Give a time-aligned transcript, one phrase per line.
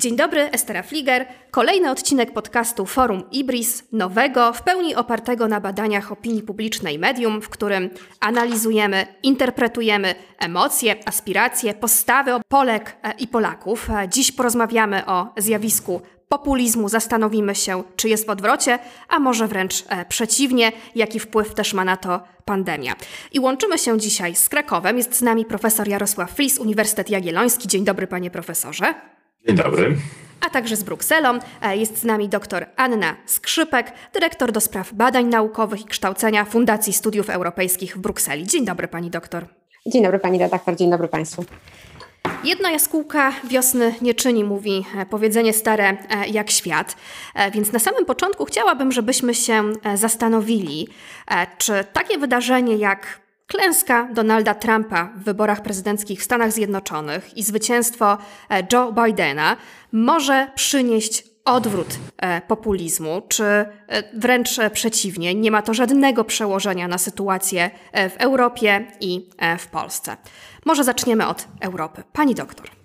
[0.00, 1.26] Dzień dobry, Estera Fliger.
[1.50, 7.48] Kolejny odcinek podcastu Forum Ibris, nowego, w pełni opartego na badaniach opinii publicznej medium, w
[7.48, 7.90] którym
[8.20, 13.90] analizujemy, interpretujemy emocje, aspiracje, postawy Polek e, i Polaków.
[13.90, 19.84] E, dziś porozmawiamy o zjawisku populizmu, zastanowimy się, czy jest w odwrocie, a może wręcz
[19.88, 22.94] e, przeciwnie, jaki wpływ też ma na to pandemia.
[23.32, 24.96] I łączymy się dzisiaj z Krakowem.
[24.96, 27.68] Jest z nami profesor Jarosław Flis, Uniwersytet Jagielloński.
[27.68, 28.94] Dzień dobry, panie profesorze.
[29.46, 29.96] Dzień dobry.
[30.40, 35.26] A także z Brukselą e, jest z nami dr Anna Skrzypek, dyrektor do spraw badań
[35.26, 38.46] naukowych i kształcenia Fundacji Studiów Europejskich w Brukseli.
[38.46, 39.46] Dzień dobry pani doktor.
[39.86, 41.44] Dzień dobry pani redaktor, dzień dobry państwu.
[42.44, 45.96] Jedna jaskółka wiosny nie czyni, mówi e, powiedzenie stare e,
[46.28, 46.96] jak świat.
[47.52, 50.88] Więc na samym początku chciałabym, żebyśmy się zastanowili,
[51.58, 58.18] czy takie wydarzenie jak Klęska Donalda Trumpa w wyborach prezydenckich w Stanach Zjednoczonych i zwycięstwo
[58.50, 59.56] e, Joe Bidena
[59.92, 61.86] może przynieść odwrót
[62.18, 63.66] e, populizmu, czy e,
[64.14, 69.28] wręcz przeciwnie, nie ma to żadnego przełożenia na sytuację w Europie i
[69.58, 70.16] w Polsce.
[70.64, 72.02] Może zaczniemy od Europy.
[72.12, 72.79] Pani doktor.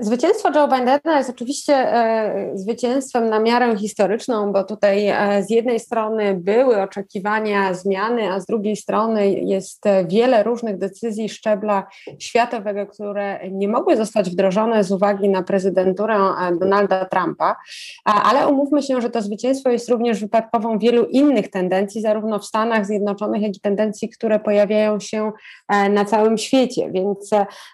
[0.00, 5.80] Zwycięstwo Joe Bidena jest oczywiście e, zwycięstwem na miarę historyczną, bo tutaj e, z jednej
[5.80, 11.86] strony były oczekiwania zmiany, a z drugiej strony jest wiele różnych decyzji szczebla
[12.18, 17.56] światowego, które nie mogły zostać wdrożone z uwagi na prezydenturę e, Donalda Trumpa.
[18.04, 22.86] Ale umówmy się, że to zwycięstwo jest również wypadkową wielu innych tendencji, zarówno w Stanach
[22.86, 25.32] Zjednoczonych, jak i tendencji, które pojawiają się
[25.90, 26.90] na całym świecie.
[26.92, 27.30] Więc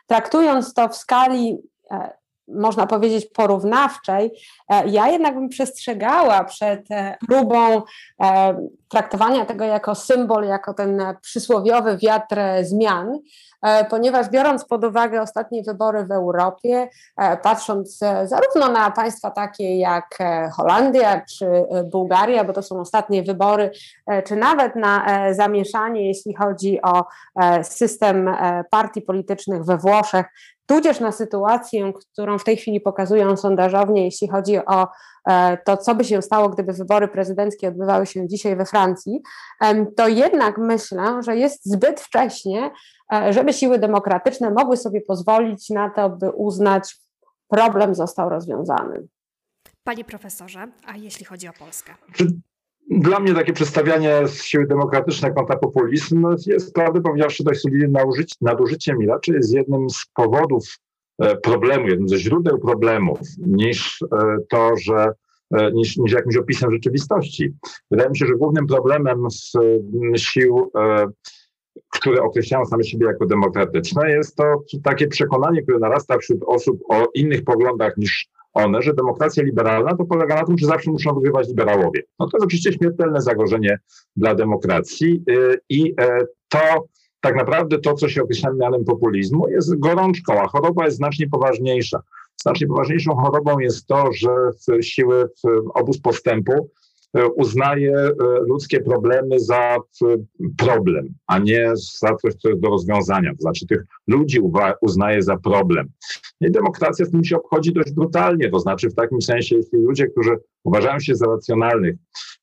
[0.06, 1.75] traktując to w skali E,
[2.48, 4.30] można powiedzieć, porównawczej,
[4.68, 7.82] e, ja jednak bym przestrzegała przed e, próbą
[8.88, 13.18] traktowania tego jako symbol, jako ten przysłowiowy wiatr zmian,
[13.90, 16.88] ponieważ biorąc pod uwagę ostatnie wybory w Europie,
[17.42, 20.18] patrząc zarówno na państwa takie jak
[20.52, 21.46] Holandia czy
[21.84, 23.70] Bułgaria, bo to są ostatnie wybory,
[24.26, 27.04] czy nawet na zamieszanie, jeśli chodzi o
[27.62, 28.36] system
[28.70, 30.26] partii politycznych we Włoszech,
[30.66, 34.88] tudzież na sytuację, którą w tej chwili pokazują sondażownie, jeśli chodzi o
[35.28, 39.22] e, to, co by się stało, gdyby wybory prezydenckie odbywały się dzisiaj we Francji,
[39.96, 42.70] to jednak myślę, że jest zbyt wcześnie,
[43.12, 46.96] e, żeby siły demokratyczne mogły sobie pozwolić na to, by uznać,
[47.48, 49.06] problem został rozwiązany.
[49.84, 51.94] Panie profesorze, a jeśli chodzi o Polskę?
[52.90, 57.92] Dla mnie takie przedstawianie siły demokratyczne kontra populizm jest, prawdę powiedziawszy, dość solidnym
[58.40, 60.78] nadużyciem i raczej jest jednym z powodów
[61.18, 65.12] e, problemu, jednym ze źródeł problemów, niż e, to, że
[65.54, 67.52] e, niż, niż jakimś opisem rzeczywistości.
[67.90, 69.52] Wydaje mi się, że głównym problemem z
[70.16, 70.70] sił,
[71.88, 74.44] które określają same siebie jako demokratyczne, jest to
[74.84, 80.04] takie przekonanie, które narasta wśród osób o innych poglądach niż one, że demokracja liberalna to
[80.04, 82.02] polega na tym, że zawsze muszą wygrywać liberałowie.
[82.18, 83.78] No to jest oczywiście śmiertelne zagrożenie
[84.16, 86.18] dla demokracji y, i e,
[86.48, 86.86] to
[87.20, 92.00] tak naprawdę to, co się określa mianem populizmu, jest gorączką, a choroba jest znacznie poważniejsza.
[92.42, 94.30] Znacznie poważniejszą chorobą jest to, że
[94.80, 95.28] siły
[95.74, 96.70] obóz postępu
[97.36, 98.12] uznaje e,
[98.46, 99.76] ludzkie problemy za
[100.56, 103.30] problem, a nie za coś, co jest do rozwiązania.
[103.30, 104.40] To znaczy tych ludzi
[104.80, 105.88] uznaje za problem.
[106.40, 110.06] I demokracja z tym się obchodzi dość brutalnie, to znaczy w takim sensie, jeśli ludzie,
[110.06, 111.94] którzy uważają się za racjonalnych,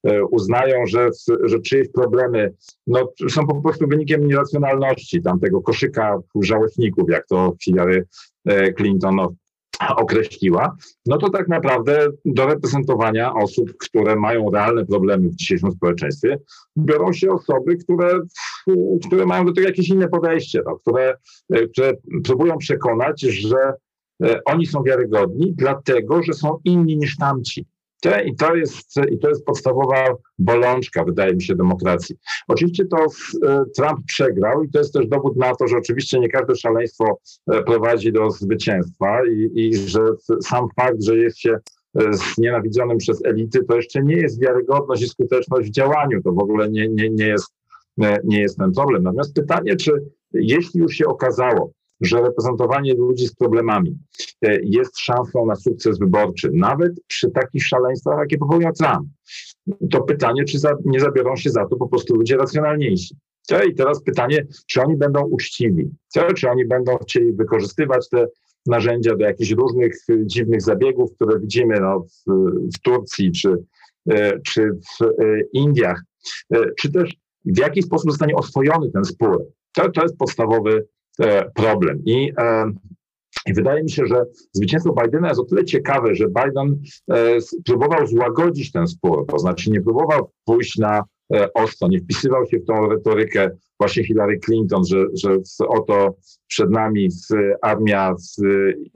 [0.04, 1.10] e, uznają, że,
[1.44, 2.54] że czyjeś problemy
[2.88, 8.06] no, są po prostu wynikiem nieracjonalności, tamtego koszyka żałobników, jak to Hillary
[8.78, 9.20] Clinton
[9.98, 10.76] określiła,
[11.06, 16.40] no to tak naprawdę do reprezentowania osób, które mają realne problemy w dzisiejszym społeczeństwie,
[16.78, 18.20] biorą się osoby, które,
[19.08, 21.18] które mają do tego jakieś inne podejście, no, które,
[21.72, 23.74] które próbują przekonać, że
[24.24, 27.66] e, oni są wiarygodni, dlatego że są inni niż tamci.
[28.10, 30.06] I to, jest, I to jest podstawowa
[30.40, 32.16] bolączka, wydaje mi się, demokracji.
[32.48, 36.30] Oczywiście to e, Trump przegrał i to jest też dowód na to, że oczywiście nie
[36.30, 37.20] każde szaleństwo
[37.52, 40.00] e, prowadzi do zwycięstwa i, i że
[40.42, 41.58] sam fakt, że jest się
[42.00, 46.22] e, znienawidzonym przez elity, to jeszcze nie jest wiarygodność i skuteczność w działaniu.
[46.24, 47.54] To w ogóle nie, nie, nie, jest,
[48.24, 49.04] nie jest ten problem.
[49.04, 49.92] Natomiast pytanie, czy
[50.34, 51.72] jeśli już się okazało,
[52.04, 53.98] że reprezentowanie ludzi z problemami
[54.42, 59.08] e, jest szansą na sukces wyborczy, nawet przy takich szaleństwach, jakie powołują Trump.
[59.92, 63.16] To pytanie, czy za, nie zabiorą się za to po prostu ludzie racjonalniejsi.
[63.70, 65.90] I teraz pytanie, czy oni będą uczciwi,
[66.36, 68.28] czy oni będą chcieli wykorzystywać te
[68.66, 69.96] narzędzia do jakichś różnych
[70.26, 72.32] dziwnych zabiegów, które widzimy no, w,
[72.76, 73.64] w Turcji czy,
[74.10, 75.08] e, czy w e,
[75.54, 76.02] Indiach,
[76.80, 77.16] czy też
[77.46, 79.46] w jaki sposób zostanie oswojony ten spór.
[79.74, 80.93] To, to jest podstawowy E,
[81.56, 82.02] problem.
[82.06, 82.72] I e,
[83.46, 86.82] I wydaje mi się, że zwycięstwo Bidena jest o tyle ciekawe, że Biden
[87.12, 92.46] e, próbował złagodzić ten spór, to znaczy nie próbował pójść na e, ostro, nie wpisywał
[92.46, 95.38] się w tą retorykę właśnie Hillary Clinton, że, że
[95.68, 96.16] oto
[96.48, 97.10] przed nami
[97.62, 98.42] armia z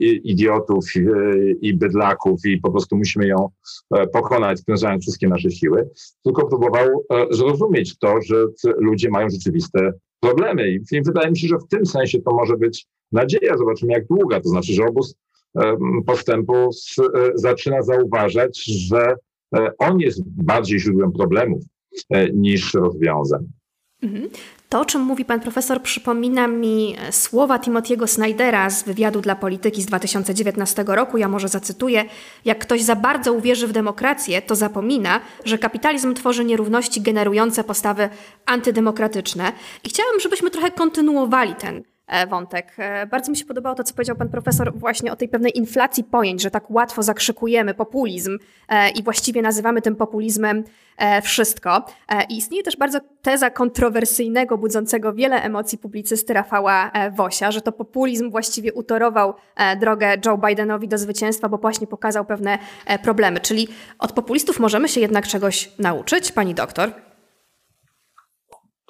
[0.00, 1.06] idiotów i,
[1.68, 3.48] i bydlaków i po prostu musimy ją
[3.94, 5.88] e, pokonać, sprężając wszystkie nasze siły,
[6.24, 8.46] tylko próbował e, zrozumieć to, że
[8.78, 10.68] ludzie mają rzeczywiste problemy.
[10.92, 13.56] I wydaje mi się, że w tym sensie to może być nadzieja.
[13.56, 14.40] Zobaczymy, jak długa.
[14.40, 15.14] To znaczy, że obóz
[16.06, 16.68] postępu e,
[17.34, 19.14] zaczyna zauważać, że
[19.78, 21.62] on jest bardziej źródłem problemów
[22.32, 23.46] niż rozwiązań.
[24.02, 24.28] Mhm.
[24.68, 29.36] To, o czym mówi pan profesor, przypomina mi e, słowa Timothy'ego Snydera z wywiadu dla
[29.36, 31.18] polityki z 2019 roku.
[31.18, 32.04] Ja może zacytuję:
[32.44, 38.08] Jak ktoś za bardzo uwierzy w demokrację, to zapomina, że kapitalizm tworzy nierówności generujące postawy
[38.46, 39.52] antydemokratyczne.
[39.84, 41.82] I chciałabym, żebyśmy trochę kontynuowali ten
[42.30, 42.72] wątek.
[42.78, 46.04] E, bardzo mi się podobało to, co powiedział pan profesor właśnie o tej pewnej inflacji
[46.04, 48.38] pojęć, że tak łatwo zakrzykujemy populizm
[48.68, 50.64] e, i właściwie nazywamy tym populizmem
[51.22, 51.86] wszystko.
[52.28, 58.30] I istnieje też bardzo teza kontrowersyjnego, budzącego wiele emocji publicysty Rafała Wosia, że to populizm
[58.30, 59.34] właściwie utorował
[59.80, 62.58] drogę Joe Bidenowi do zwycięstwa, bo właśnie pokazał pewne
[63.02, 63.40] problemy.
[63.40, 63.68] Czyli
[63.98, 66.92] od populistów możemy się jednak czegoś nauczyć, pani doktor?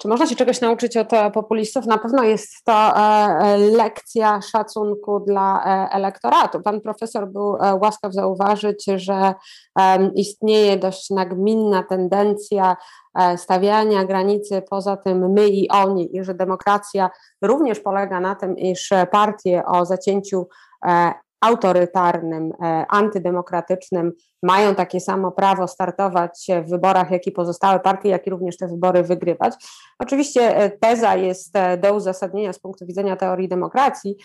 [0.01, 1.85] Czy można się czegoś nauczyć od e, populistów?
[1.85, 6.61] Na pewno jest to e, e, lekcja szacunku dla elektoratu.
[6.61, 9.33] Pan profesor był łaskaw zauważyć, że
[10.15, 12.77] istnieje dość nagminna tendencja
[13.37, 17.09] stawiania granicy poza tym my i oni, i że demokracja
[17.41, 20.47] również polega na tym, iż partie o zacięciu
[21.41, 24.11] autorytarnym, e, antydemokratycznym
[24.43, 28.67] mają takie samo prawo startować w wyborach, jak i pozostałe partie, jak i również te
[28.67, 29.53] wybory wygrywać.
[29.99, 34.15] Oczywiście e, teza jest e, do uzasadnienia z punktu widzenia teorii demokracji,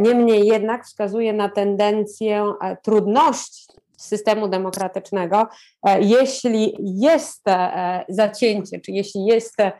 [0.00, 3.68] niemniej jednak wskazuje na tendencję trudności
[3.98, 5.46] systemu demokratycznego,
[5.86, 9.72] e, jeśli jest e, zacięcie, czy jeśli jest e,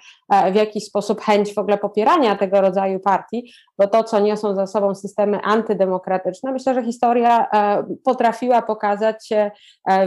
[0.52, 4.66] w jakiś sposób chęć w ogóle popierania tego rodzaju partii, bo to, co niosą za
[4.66, 7.46] sobą systemy antydemokratyczne, myślę, że historia
[8.04, 9.28] potrafiła pokazać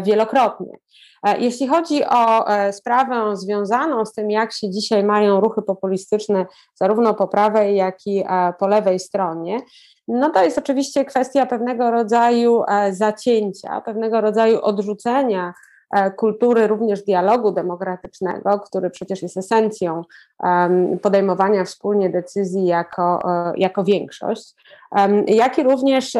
[0.04, 0.72] wielokrotnie.
[1.40, 7.28] Jeśli chodzi o sprawę związaną z tym, jak się dzisiaj mają ruchy populistyczne, zarówno po
[7.28, 8.24] prawej, jak i
[8.60, 9.60] po lewej stronie,
[10.12, 15.54] no to jest oczywiście kwestia pewnego rodzaju e, zacięcia, pewnego rodzaju odrzucenia
[15.92, 20.04] e, kultury również dialogu demokratycznego, który przecież jest esencją
[21.02, 24.56] podejmowania wspólnie decyzji jako, e, jako większość,
[25.28, 26.18] jak i również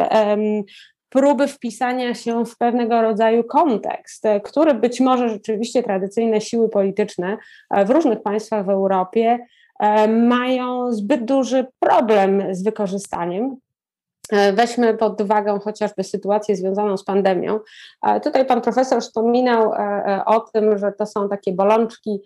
[1.08, 7.38] próby wpisania się w pewnego rodzaju kontekst, który być może rzeczywiście tradycyjne siły polityczne
[7.86, 9.38] w różnych państwach w Europie
[10.08, 13.56] mają zbyt duży problem z wykorzystaniem.
[14.32, 17.60] E, weźmy pod uwagę chociażby sytuację związaną z pandemią.
[18.02, 22.20] E, tutaj pan profesor wspominał e, o tym, że to są takie bolączki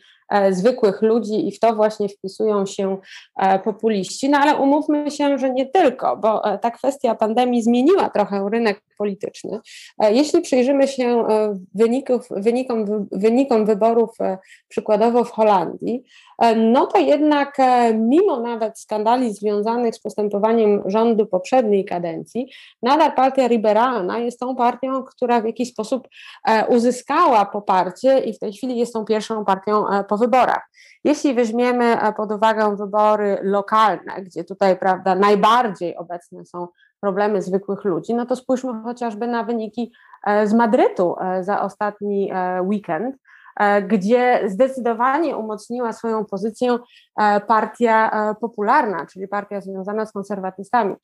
[0.50, 2.96] zwykłych ludzi i w to właśnie wpisują się
[3.64, 4.28] populiści.
[4.28, 9.58] No ale umówmy się, że nie tylko, bo ta kwestia pandemii zmieniła trochę rynek polityczny.
[10.10, 11.24] Jeśli przyjrzymy się
[11.74, 14.10] wyników, wynikom, wynikom wyborów
[14.68, 16.04] przykładowo w Holandii,
[16.38, 23.12] E, no to jednak e, mimo nawet skandali związanych z postępowaniem rządu poprzedniej kadencji, nadal
[23.14, 26.08] partia liberalna jest tą partią, która w jakiś sposób
[26.48, 30.68] e, uzyskała poparcie i w tej chwili jest tą pierwszą partią po wyborach.
[31.04, 36.68] Jeśli weźmiemy pod uwagę wybory lokalne, gdzie tutaj prawda, najbardziej obecne są
[37.00, 39.92] problemy zwykłych ludzi, no to spójrzmy chociażby na wyniki
[40.44, 42.32] z Madrytu za ostatni
[42.62, 43.16] weekend.
[43.56, 46.78] E, gdzie zdecydowanie umocniła swoją pozycję
[47.20, 50.94] e, partia e, popularna, czyli partia związana z konserwatystami.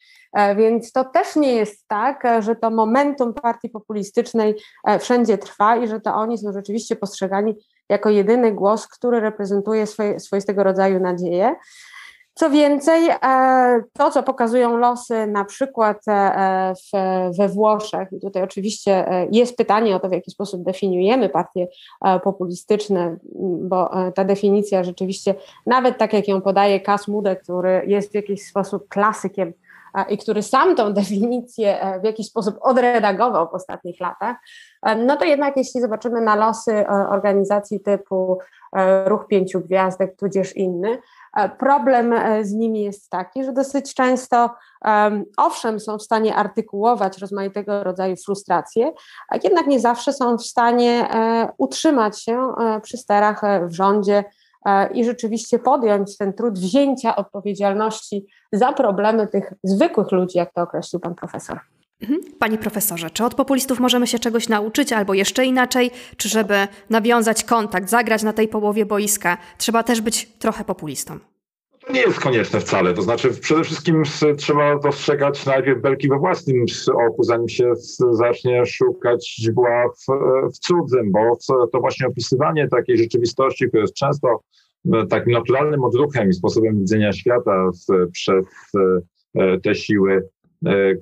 [0.57, 4.55] Więc to też nie jest tak, że to momentum partii populistycznej
[5.01, 7.55] wszędzie trwa i że to oni są rzeczywiście postrzegani
[7.93, 11.55] jako jedyny głos, który reprezentuje swoje, swoistego rodzaju nadzieję.
[12.35, 16.99] Co więcej, e, to co pokazują losy na przykład e, w,
[17.39, 21.69] we Włoszech, i tutaj oczywiście e, jest pytanie o to, w jaki sposób definiujemy partie
[22.25, 23.17] populistyczne,
[23.61, 25.35] bo ta definicja rzeczywiście,
[25.67, 29.53] nawet tak jak ją podaje Kas Mude, który jest w jakiś sposób klasykiem
[30.09, 34.37] i który sam tą definicję w jakiś sposób odredagował w ostatnich latach,
[34.97, 38.39] no to jednak jeśli zobaczymy na losy organizacji typu
[39.07, 40.99] Ruch Pięciu Gwiazdek, tudzież inny,
[41.37, 44.51] E, problem e, z nimi jest taki, że dosyć często,
[45.37, 48.93] owszem, są w stanie artykułować rozmaitego rodzaju frustracje,
[49.45, 54.25] jednak nie zawsze są w stanie e, utrzymać się przy sterach w rządzie
[54.95, 61.01] i rzeczywiście podjąć ten trud wzięcia odpowiedzialności za problemy tych zwykłych ludzi, jak to określił
[61.01, 61.61] pan profesor.
[62.03, 62.21] Mhm.
[62.39, 67.45] Panie profesorze, czy od populistów możemy się czegoś nauczyć, albo jeszcze inaczej, czy żeby nawiązać
[67.45, 71.19] kontakt, zagrać na tej połowie boiska, trzeba też być trochę populistą?
[71.87, 72.95] To nie jest konieczne wcale.
[72.95, 74.03] To znaczy, przede wszystkim
[74.37, 76.65] trzeba dostrzegać najpierw belki we własnym
[77.09, 77.73] oku, zanim się
[78.11, 80.07] zacznie szukać źdźbła w,
[80.55, 81.37] w cudzym, bo
[81.73, 84.41] to właśnie opisywanie takiej rzeczywistości, która jest często
[84.95, 87.71] e, takim naturalnym odruchem i sposobem widzenia świata
[88.13, 88.47] przez
[89.35, 90.29] e, te siły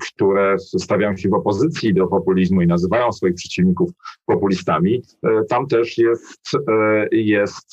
[0.01, 3.91] które stawiają się w opozycji do populizmu i nazywają swoich przeciwników
[4.27, 7.69] populistami, e, tam też jest, e, jest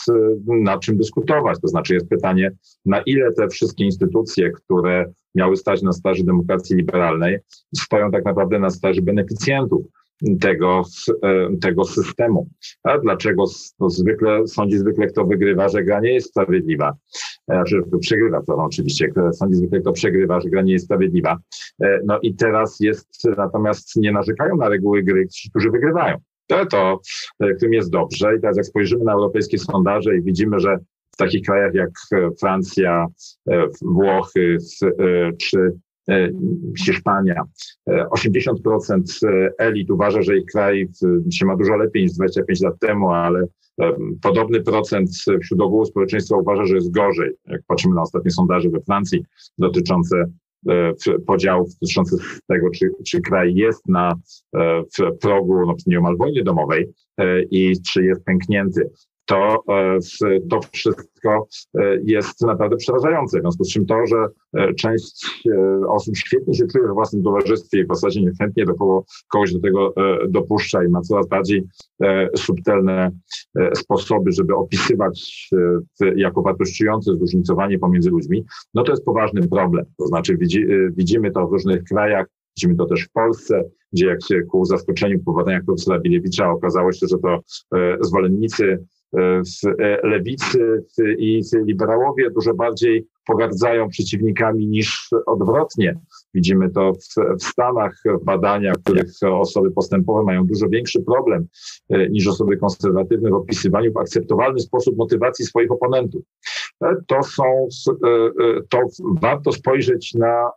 [0.47, 1.59] nad czym dyskutować.
[1.61, 2.51] To znaczy jest pytanie,
[2.85, 7.39] na ile te wszystkie instytucje, które miały stać na staży demokracji liberalnej,
[7.75, 9.85] stoją tak naprawdę na staży beneficjentów
[10.41, 10.83] tego,
[11.23, 12.49] e, tego systemu.
[12.83, 13.45] A dlaczego
[13.79, 16.95] to zwykle, sądzi zwykle kto wygrywa, że gra nie jest sprawiedliwa.
[17.47, 21.37] E, znaczy, kto przegrywa, to oczywiście, sądzi zwykle kto przegrywa, że gra nie jest sprawiedliwa.
[21.83, 26.17] E, no i teraz jest, natomiast nie narzekają na reguły gry ci, którzy wygrywają.
[26.47, 26.99] To, to
[27.55, 28.35] którym jest dobrze.
[28.37, 30.77] I teraz jak spojrzymy na europejskie sondaże i widzimy, że
[31.13, 31.89] w takich krajach jak
[32.39, 33.05] Francja,
[33.81, 34.57] Włochy
[35.41, 35.86] czy E,
[36.77, 37.43] Hiszpania.
[37.87, 40.87] 80% e, e, elit uważa, że ich kraj
[41.31, 43.47] się ma dużo lepiej niż 25 lat temu, ale
[44.21, 45.09] podobny procent
[45.41, 47.31] wśród ogółu społeczeństwa uważa, że jest gorzej.
[47.45, 49.23] Jak patrzymy na ostatnie sondaże we Francji
[49.57, 50.25] dotyczące
[51.27, 54.15] podziałów dotyczących tego, czy, czy kraj jest na
[54.99, 56.93] w progu no, nieomal wojny domowej
[57.51, 58.89] i czy jest pęknięty
[59.27, 59.99] to, e,
[60.49, 61.47] to wszystko
[61.79, 63.37] e, jest naprawdę przerażające.
[63.37, 65.47] W związku z czym to, że e, część
[65.87, 69.59] osób świetnie się czuje we własnym towarzystwie i w zasadzie niechętnie do kogo, kogoś do
[69.59, 69.93] tego
[70.29, 71.63] dopuszcza i ma coraz bardziej
[72.35, 73.11] subtelne
[73.75, 75.49] sposoby, żeby opisywać
[76.15, 79.85] jako wartościujące zróżnicowanie pomiędzy ludźmi, no to jest poważny problem.
[79.97, 80.37] To znaczy
[80.91, 82.25] widzimy to w różnych krajach,
[82.57, 86.91] Widzimy to też w Polsce, gdzie jak się ku zaskoczeniu po badaniach profesora Bilewicza okazało
[86.91, 87.39] się, że to
[88.01, 88.85] zwolennicy
[90.03, 90.85] lewicy
[91.17, 95.99] i liberałowie dużo bardziej pogardzają przeciwnikami niż odwrotnie.
[96.33, 101.47] Widzimy to w, w Stanach, w badaniach, w których osoby postępowe mają dużo większy problem
[101.89, 106.23] e, niż osoby konserwatywne w opisywaniu w akceptowalny sposób motywacji swoich oponentów.
[107.07, 107.67] To są,
[108.69, 108.79] to
[109.21, 110.49] warto spojrzeć na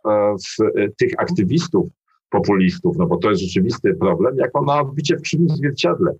[0.97, 1.87] tych aktywistów,
[2.29, 6.13] populistów, no bo to jest rzeczywisty problem, jako na bicie w krzywym zwierciadle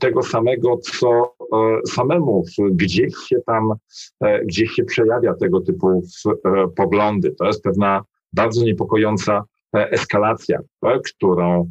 [0.00, 3.72] tego samego, co e, samemu gdzieś się tam,
[4.20, 7.30] e, gdzieś się przejawia tego typu e, poglądy.
[7.30, 8.02] To jest pewna
[8.32, 10.58] bardzo niepokojąca eskalacja,
[11.04, 11.70] którą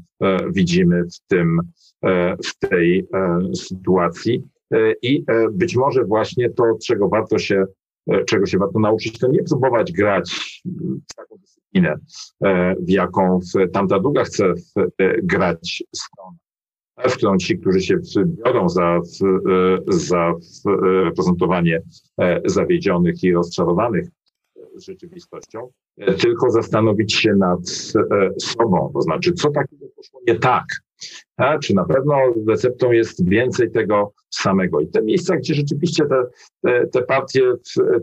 [0.52, 1.60] widzimy w tym,
[2.46, 3.08] w tej
[3.56, 4.44] sytuacji.
[5.02, 7.66] I być może właśnie to, czego warto się,
[8.28, 10.62] czego się warto nauczyć, to nie próbować grać
[11.10, 11.96] w taką dyscyplinę,
[12.80, 13.40] w jaką
[13.74, 14.54] tamta druga chce
[15.24, 16.38] grać stronę
[16.98, 17.96] w którą ci, którzy się
[18.26, 19.00] biorą za,
[19.88, 20.34] za
[21.04, 21.82] reprezentowanie
[22.22, 24.08] e, zawiedzionych i rozczarowanych
[24.76, 27.60] rzeczywistością, e, tylko zastanowić się nad
[27.96, 30.66] e, sobą, to znaczy, co takiego poszło nie tak,
[31.38, 32.16] a, czy na pewno
[32.48, 34.80] receptą jest więcej tego samego.
[34.80, 36.24] I te miejsca, gdzie rzeczywiście te,
[36.64, 37.42] te, te partie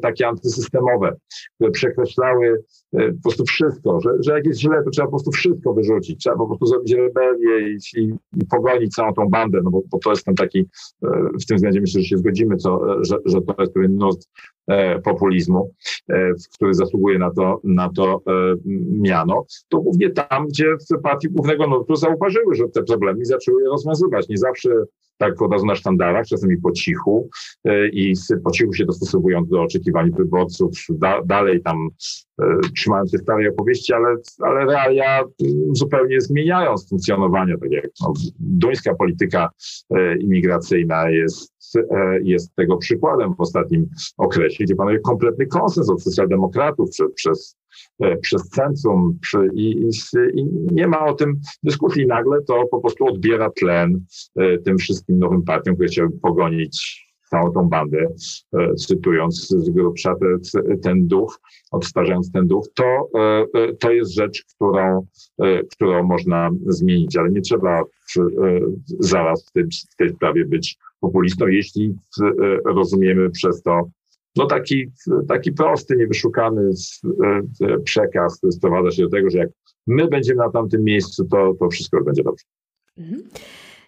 [0.03, 1.17] takie antysystemowe,
[1.55, 5.31] które przekreślały e, po prostu wszystko, że, że jak jest źle, to trzeba po prostu
[5.31, 6.21] wszystko wyrzucić.
[6.21, 8.03] Trzeba po prostu zrobić rebelię i, i,
[8.37, 10.59] i pogonić całą tą bandę, no bo, bo to jest ten taki,
[11.05, 11.09] e,
[11.43, 14.29] w tym względzie myślę, że się zgodzimy, co, że, że to jest pewien nurt
[14.69, 15.75] e, populizmu,
[16.55, 18.23] który zasługuje na to, na to
[18.91, 19.45] miano.
[19.69, 20.65] To głównie tam, gdzie
[21.03, 24.29] partii głównego nurtu zauważyły, że te problemy zaczęły je rozwiązywać.
[24.29, 24.71] Nie zawsze
[25.21, 27.31] tak od razu na sztandarach, czasami po cichu
[27.65, 31.89] e, i po cichu się dostosowując do oczekiwań wyborców, da, dalej tam
[32.43, 32.45] e,
[32.77, 35.25] trzymając się starej opowieści, ale, ale realia
[35.73, 39.51] zupełnie zmieniając funkcjonowanie, tak jak no, duńska polityka
[39.91, 41.61] e, imigracyjna jest
[42.23, 47.57] jest tego przykładem w ostatnim okresie, gdzie panuje kompletny konsens od socjaldemokratów przez, przez
[48.23, 49.19] przez centrum
[49.55, 49.89] i, i,
[50.35, 52.07] i, nie ma o tym dyskusji.
[52.07, 54.05] Nagle to po prostu odbiera tlen
[54.37, 58.07] e, tym wszystkim nowym partiom, które chciały pogonić całą tą bandę,
[58.53, 60.27] e, cytując z grubsza te,
[60.83, 63.09] ten duch, odstarzając ten duch, to,
[63.81, 65.07] to jest rzecz, którą,
[65.73, 67.83] którą można zmienić, ale nie trzeba
[68.99, 71.95] zaraz w tej, w tej sprawie być populistą, jeśli
[72.65, 73.91] rozumiemy przez to
[74.37, 74.91] no taki,
[75.29, 76.71] taki prosty, niewyszukany
[77.85, 79.49] przekaz, który sprowadza się do tego, że jak
[79.87, 82.45] my będziemy na tamtym miejscu, to, to wszystko będzie dobrze.
[82.99, 83.23] Mhm.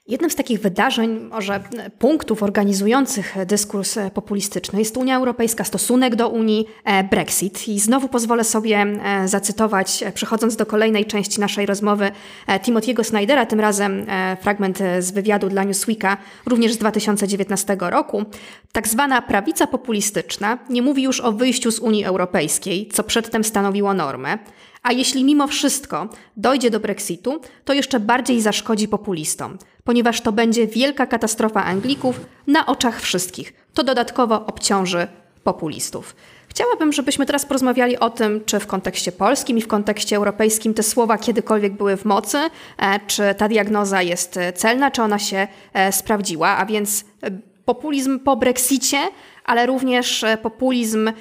[0.09, 1.61] Jednym z takich wydarzeń, może
[1.99, 7.69] punktów organizujących dyskurs populistyczny jest Unia Europejska, stosunek do Unii, e, Brexit.
[7.69, 12.11] I znowu pozwolę sobie e, zacytować, e, przechodząc do kolejnej części naszej rozmowy,
[12.49, 14.07] Timothy'ego Snydera, tym razem
[14.41, 16.17] fragment z wywiadu dla Newsweeka,
[16.47, 18.25] również z 2019 roku.
[18.73, 23.95] Tak zwana prawica populistyczna nie mówi już o wyjściu z Unii Europejskiej, co przedtem stanowiło
[23.95, 24.39] normę.
[24.83, 30.67] A jeśli mimo wszystko dojdzie do Brexitu, to jeszcze bardziej zaszkodzi populistom, ponieważ to będzie
[30.67, 33.53] wielka katastrofa Anglików na oczach wszystkich.
[33.75, 35.07] To dodatkowo obciąży
[35.45, 36.15] populistów.
[36.49, 40.83] Chciałabym, żebyśmy teraz porozmawiali o tym, czy w kontekście polskim i w kontekście europejskim te
[40.83, 45.93] słowa kiedykolwiek były w mocy, e, czy ta diagnoza jest celna, czy ona się e,
[45.93, 47.31] sprawdziła, a więc e,
[47.65, 48.99] populizm po Brexicie,
[49.45, 51.13] ale również populizm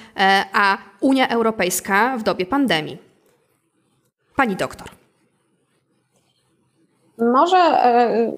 [0.53, 2.97] a Unia Europejska w dobie pandemii.
[4.35, 5.00] Pani doktor.
[7.21, 8.31] Może e,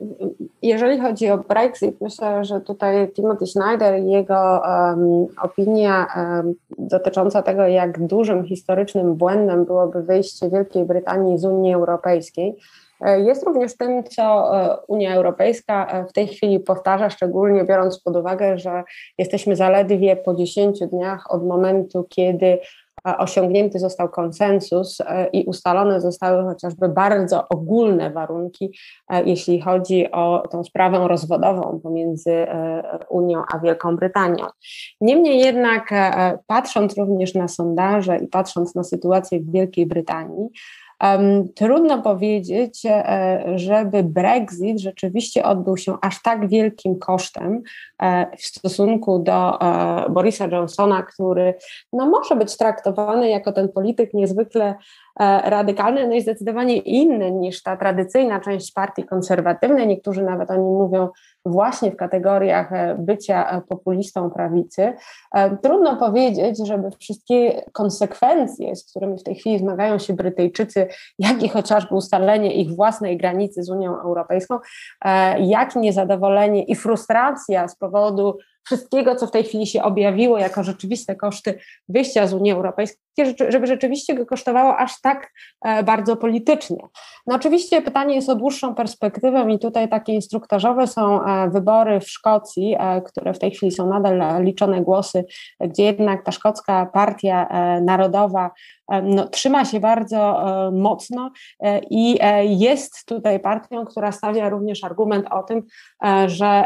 [0.61, 7.41] jeżeli chodzi o Brexit, myślę, że tutaj Timothy Schneider i jego um, opinia um, dotycząca
[7.41, 12.55] tego, jak dużym historycznym błędem byłoby wyjście Wielkiej Brytanii z Unii Europejskiej,
[13.01, 18.15] e, jest również tym, co e, Unia Europejska w tej chwili powtarza, szczególnie biorąc pod
[18.15, 18.83] uwagę, że
[19.17, 22.59] jesteśmy zaledwie po 10 dniach od momentu, kiedy
[23.03, 28.77] osiągnięty został konsensus e, i ustalone zostały chociażby bardzo ogólne warunki,
[29.09, 34.45] e, jeśli chodzi o tą sprawę rozwodową pomiędzy e, Unią a Wielką Brytanią.
[35.01, 35.89] Niemniej jednak,
[36.47, 40.49] patrząc również na sondaże i patrząc na sytuację w Wielkiej Brytanii,
[41.55, 47.61] Trudno powiedzieć, e, żeby Brexit rzeczywiście odbył się aż tak wielkim kosztem
[48.01, 51.53] e, w stosunku do e, Borisa Johnsona, który
[51.93, 54.75] no, może być traktowany jako ten polityk niezwykle
[55.43, 59.87] radykalny, no i zdecydowanie inny niż ta tradycyjna część partii konserwatywnej.
[59.87, 61.09] Niektórzy nawet o nim mówią
[61.45, 64.93] właśnie w kategoriach e, bycia e, populistą prawicy,
[65.33, 70.87] e, trudno powiedzieć, żeby wszystkie konsekwencje, z którymi w tej chwili zmagają się Brytyjczycy,
[71.19, 74.59] jak i chociażby ustalenie ich własnej granicy z Unią Europejską,
[75.39, 81.15] jak niezadowolenie i frustracja z powodu wszystkiego, co w tej chwili się objawiło jako rzeczywiste
[81.15, 83.02] koszty wyjścia z Unii Europejskiej,
[83.49, 85.31] żeby rzeczywiście go kosztowało aż tak
[85.65, 86.87] e, bardzo politycznie.
[87.27, 92.09] No oczywiście pytanie jest o dłuższą perspektywę i tutaj takie instruktażowe są e, wybory w
[92.09, 95.25] Szkocji, e, które w tej chwili są nadal liczone głosy,
[95.59, 97.47] gdzie jednak ta szkocka partia
[97.81, 98.51] narodowa
[99.03, 101.31] no, trzyma się bardzo mocno
[101.89, 105.63] i jest tutaj partią, która stawia również argument o tym,
[106.25, 106.65] że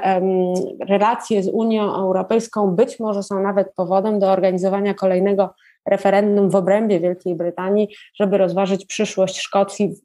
[0.90, 5.54] relacje z Unią Europejską być może są nawet powodem do organizowania kolejnego
[5.86, 9.96] referendum w obrębie Wielkiej Brytanii, żeby rozważyć przyszłość Szkocji,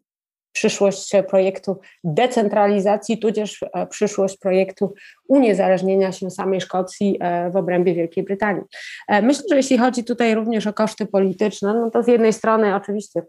[0.52, 4.94] przyszłość projektu decentralizacji, tudzież e, przyszłość projektu
[5.28, 8.62] uniezależnienia się samej Szkocji e, w obrębie Wielkiej Brytanii.
[9.08, 12.74] E, myślę, że jeśli chodzi tutaj również o koszty polityczne, no to z jednej strony
[12.74, 13.22] oczywiście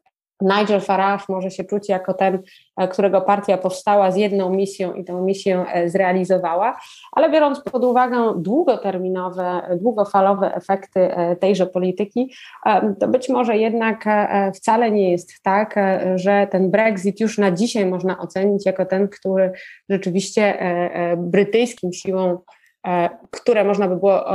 [0.44, 2.40] Nigel Farage może się czuć jako ten,
[2.78, 6.80] e, którego partia powstała z jedną misją i tę misję e, zrealizowała,
[7.12, 12.34] ale biorąc pod uwagę długoterminowe, długofalowe efekty e, tejże polityki,
[13.00, 14.06] to być może jednak
[14.56, 15.76] wcale nie jest tak,
[16.16, 19.52] że ten Brexit już na dzisiaj można ocenić jako ten, który
[19.90, 20.58] rzeczywiście
[21.18, 22.63] brytyjskim siłą E,
[23.32, 24.26] które można by było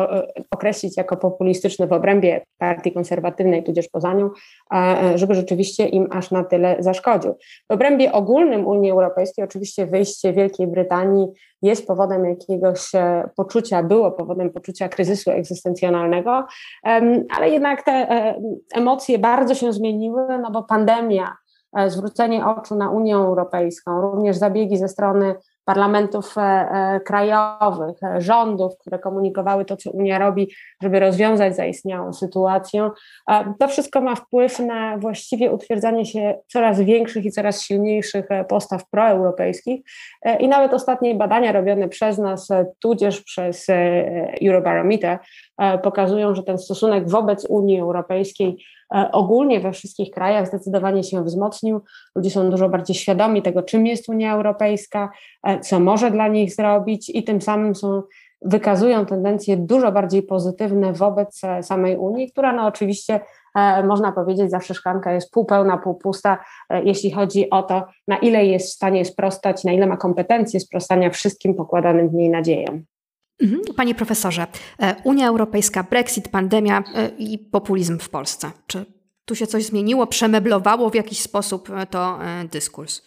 [0.50, 4.30] określić jako populistyczne w obrębie partii konserwatywnej, tudzież poza nią,
[4.74, 7.34] e, żeby rzeczywiście im aż na tyle zaszkodził.
[7.70, 11.26] W obrębie ogólnym Unii Europejskiej oczywiście wyjście Wielkiej Brytanii
[11.62, 16.46] jest powodem jakiegoś e, poczucia, było powodem poczucia kryzysu egzystencjonalnego,
[17.36, 18.34] ale jednak te
[18.74, 21.36] emocje bardzo się zmieniły, no bo pandemia,
[21.86, 25.34] zwrócenie oczu na Unię Europejską, również zabiegi ze strony
[25.68, 30.50] parlamentów e, e, krajowych, e, rządów, które komunikowały to, co Unia robi,
[30.82, 32.90] żeby rozwiązać zaistniałą sytuację.
[33.60, 39.80] To wszystko ma wpływ na właściwie utwierdzanie się coraz większych i coraz silniejszych postaw proeuropejskich.
[40.40, 43.66] I nawet ostatnie badania robione przez nas, tudzież przez
[44.42, 45.18] Eurobarometer,
[45.82, 48.56] pokazują, że ten stosunek wobec Unii Europejskiej
[48.94, 51.80] E, ogólnie we wszystkich krajach zdecydowanie się wzmocnił.
[52.16, 55.10] Ludzie są dużo bardziej świadomi tego, czym jest Unia Europejska,
[55.42, 58.02] e, co może dla nich zrobić i tym samym są
[58.42, 63.20] wykazują tendencje dużo bardziej pozytywne wobec e, samej Unii, która no oczywiście
[63.84, 66.38] można powiedzieć, zawsze szklanka jest półpełna, półpusta,
[66.84, 71.10] jeśli chodzi o to, na ile jest w stanie sprostać, na ile ma kompetencje sprostania
[71.10, 72.84] wszystkim pokładanym w niej nadziejom.
[73.40, 73.60] Mhm.
[73.76, 74.46] Panie profesorze,
[74.80, 78.50] e, Unia Europejska, Brexit, pandemia e, i populizm w Polsce.
[78.66, 78.86] Czy
[79.24, 82.18] tu się coś zmieniło, przemeblowało w jakiś sposób e, to
[82.50, 83.02] dyskurs?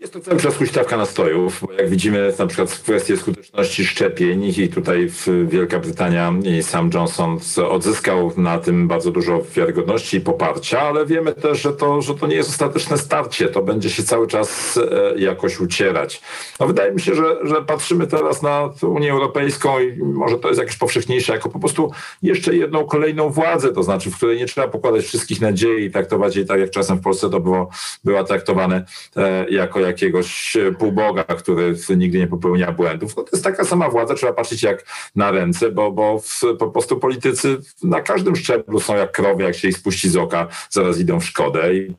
[0.00, 4.44] Jest to cały czas huśtawka nastojów, bo jak widzimy na przykład w kwestii skuteczności szczepień
[4.44, 5.10] i tutaj
[5.46, 7.38] Wielka Brytania i sam Johnson
[7.70, 12.26] odzyskał na tym bardzo dużo wiarygodności i poparcia, ale wiemy też, że to, że to
[12.26, 16.22] nie jest ostateczne starcie, to będzie się cały czas e, jakoś ucierać.
[16.60, 20.60] No wydaje mi się, że, że patrzymy teraz na Unię Europejską i może to jest
[20.60, 21.90] jakieś powszechniejsze, jako po prostu
[22.22, 26.36] jeszcze jedną kolejną władzę, to znaczy w której nie trzeba pokładać wszystkich nadziei i traktować
[26.36, 27.70] jej tak, jak czasem w Polsce to było,
[28.04, 28.84] była traktowane
[29.16, 33.16] e, jako jakiegoś półboga, który nigdy nie popełnia błędów.
[33.16, 34.84] No to jest taka sama władza, trzeba patrzeć jak
[35.16, 36.22] na ręce, bo, bo
[36.58, 40.48] po prostu politycy na każdym szczeblu są jak krowy, jak się ich spuści z oka,
[40.70, 41.94] zaraz idą w szkodę i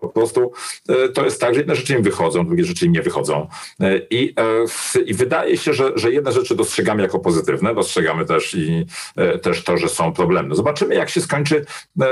[0.00, 0.52] po prostu
[0.88, 3.48] e, to jest tak, że jedne rzeczy im wychodzą, drugie rzeczy im nie wychodzą.
[3.80, 4.34] E, I,
[4.96, 8.86] e, i wydaje się, że, że jedne rzeczy dostrzegamy jako pozytywne, dostrzegamy też i
[9.42, 10.54] też to, że są problemy.
[10.54, 11.64] Zobaczymy, jak się skończy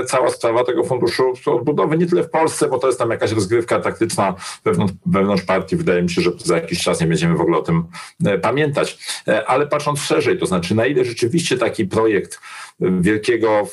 [0.07, 3.81] cała sprawa tego funduszu odbudowy, nie tyle w Polsce, bo to jest tam jakaś rozgrywka
[3.81, 5.77] taktyczna wewnątrz, wewnątrz partii.
[5.77, 7.85] Wydaje mi się, że za jakiś czas nie będziemy w ogóle o tym
[8.43, 8.99] pamiętać.
[9.47, 12.41] Ale patrząc szerzej, to znaczy na ile rzeczywiście taki projekt
[12.81, 13.67] wielkiego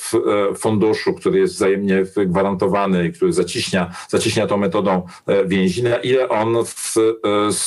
[0.58, 6.30] funduszu, który jest wzajemnie gwarantowany i który zaciśnia zacieśnia tą metodą e, więzi, na ile
[6.30, 7.02] on w, e,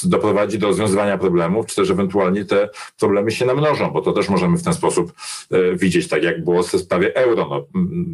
[0.05, 2.69] doprowadzi do rozwiązywania problemów, czy też ewentualnie te
[3.01, 5.13] problemy się namnożą, bo to też możemy w ten sposób
[5.51, 7.47] e, widzieć, tak jak było w sprawie euro.
[7.51, 7.67] No,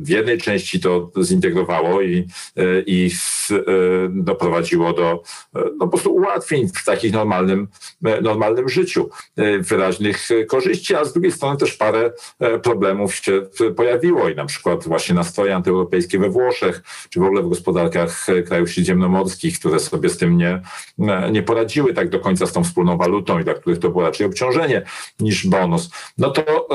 [0.03, 2.27] w jednej części to zintegrowało i,
[2.87, 3.11] i
[4.11, 5.23] doprowadziło do
[5.55, 7.69] no, po prostu ułatwień w takim normalnym,
[8.23, 9.11] normalnym życiu,
[9.61, 12.13] wyraźnych korzyści, a z drugiej strony też parę
[12.63, 13.43] problemów się
[13.77, 18.71] pojawiło i na przykład właśnie nastroje antyeuropejskie we Włoszech, czy w ogóle w gospodarkach krajów
[18.71, 20.63] śródziemnomorskich, które sobie z tym nie,
[21.33, 24.27] nie poradziły tak do końca z tą wspólną walutą i dla których to było raczej
[24.27, 24.83] obciążenie
[25.21, 26.69] niż bonus, no to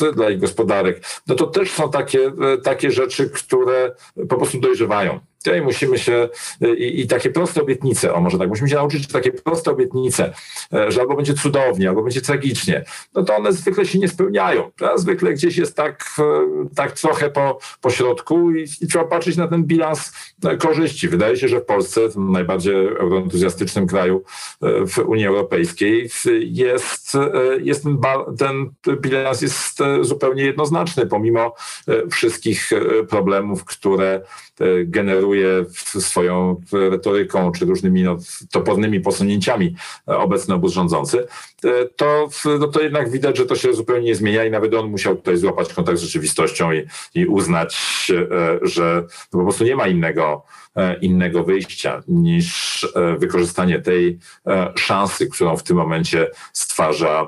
[0.00, 3.94] e, dla ich gospodarek, no to też są takie, e, takie rzeczy, które
[4.28, 5.20] po prostu dojrzewają.
[5.44, 6.28] Tutaj musimy się
[6.76, 10.34] i, i, takie proste obietnice, o może tak, musimy się nauczyć, że takie proste obietnice,
[10.72, 14.70] e, że albo będzie cudownie, albo będzie tragicznie, no to one zwykle się nie spełniają.
[14.80, 16.24] A zwykle gdzieś jest tak, e,
[16.74, 20.12] tak trochę po, po środku i, i trzeba patrzeć na ten bilans
[20.44, 21.08] e, korzyści.
[21.08, 24.24] Wydaje się, że w Polsce, najbardziej euroentuzjastycznym kraju
[24.86, 27.16] w Unii Europejskiej, jest,
[27.60, 27.98] jest ten,
[28.38, 31.54] ten bilans jest zupełnie jednoznaczny, pomimo
[32.10, 32.70] wszystkich
[33.08, 34.20] problemów, które
[34.84, 35.31] generuje
[36.00, 38.16] swoją retoryką czy różnymi no,
[38.50, 41.26] topornymi posunięciami obecny obóz rządzący,
[41.64, 42.28] e, to,
[42.60, 45.36] no, to jednak widać, że to się zupełnie nie zmienia i nawet on musiał tutaj
[45.36, 47.76] złapać kontakt z rzeczywistością i, i uznać,
[48.10, 50.44] e, że po prostu nie ma innego
[50.76, 57.26] E, innego wyjścia niż e, wykorzystanie tej e, szansy, którą w tym momencie stwarza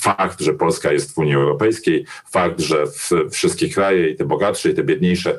[0.00, 2.84] fakt, że Polska jest w Unii Europejskiej, fakt, że
[3.30, 5.38] wszystkie kraje, i te bogatsze, i te biedniejsze,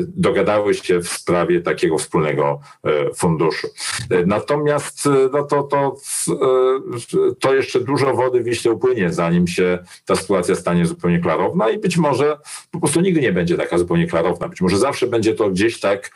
[0.00, 2.60] dogadały się w sprawie takiego wspólnego
[3.16, 3.68] funduszu.
[4.26, 5.96] Natomiast no to, to,
[7.40, 11.78] to jeszcze dużo wody w Wiśle upłynie, zanim się ta sytuacja stanie zupełnie klarowna i
[11.78, 12.38] być może
[12.70, 14.48] po prostu nigdy nie będzie taka zupełnie klarowna.
[14.48, 16.10] Być może zawsze będzie to gdzieś tak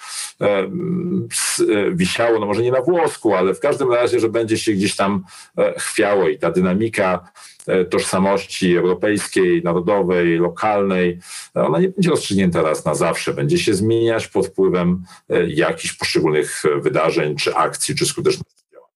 [1.61, 4.97] E, wisiało, no może nie na włosku, ale w każdym razie, że będzie się gdzieś
[4.97, 5.25] tam
[5.59, 7.52] e, chwiało i ta dynamika e,
[7.91, 11.19] tożsamości europejskiej, narodowej, lokalnej,
[11.55, 13.35] ona nie będzie rozstrzygnięta raz na zawsze.
[13.35, 15.05] Będzie się zmieniać pod wpływem
[15.47, 18.91] jakichś poszczególnych wydarzeń, czy akcji, czy skuteczności działań.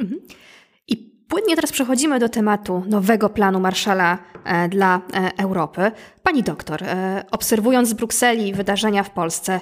[0.00, 0.20] Mhm.
[1.30, 5.90] Płynnie teraz przechodzimy do tematu nowego planu Marszala e, dla e, Europy.
[6.22, 9.60] Pani doktor, e, obserwując z Brukseli wydarzenia w Polsce,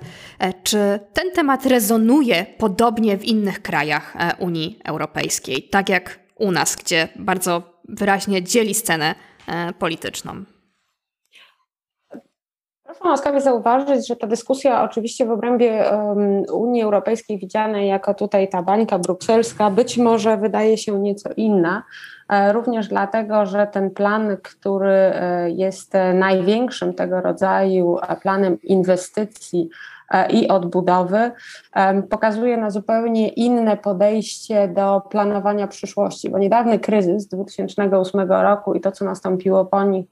[0.63, 0.79] czy
[1.13, 7.78] ten temat rezonuje podobnie w innych krajach Unii Europejskiej, tak jak u nas, gdzie bardzo
[7.89, 9.15] wyraźnie dzieli scenę
[9.79, 10.45] polityczną?
[12.89, 18.49] Proszę łaskawie zauważyć, że ta dyskusja oczywiście w obrębie um, Unii Europejskiej widzianej jako tutaj
[18.49, 21.83] ta bańka brukselska być może wydaje się nieco inna,
[22.29, 29.69] e, również dlatego, że ten plan, który e, jest największym tego rodzaju e, planem inwestycji
[30.31, 31.31] i odbudowy,
[32.11, 38.93] pokazuje na zupełnie inne podejście do planowania przyszłości, bo niedawny kryzys 2008 roku i to,
[38.93, 40.05] co nastąpiło po nim,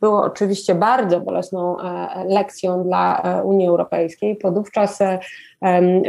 [0.00, 4.36] było oczywiście bardzo bolesną e, lekcją dla e, Unii Europejskiej.
[4.36, 5.18] Podówczas e,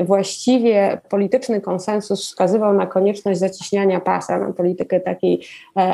[0.06, 5.41] właściwie polityczny konsensus wskazywał na konieczność zacieśniania pasa, na politykę takiej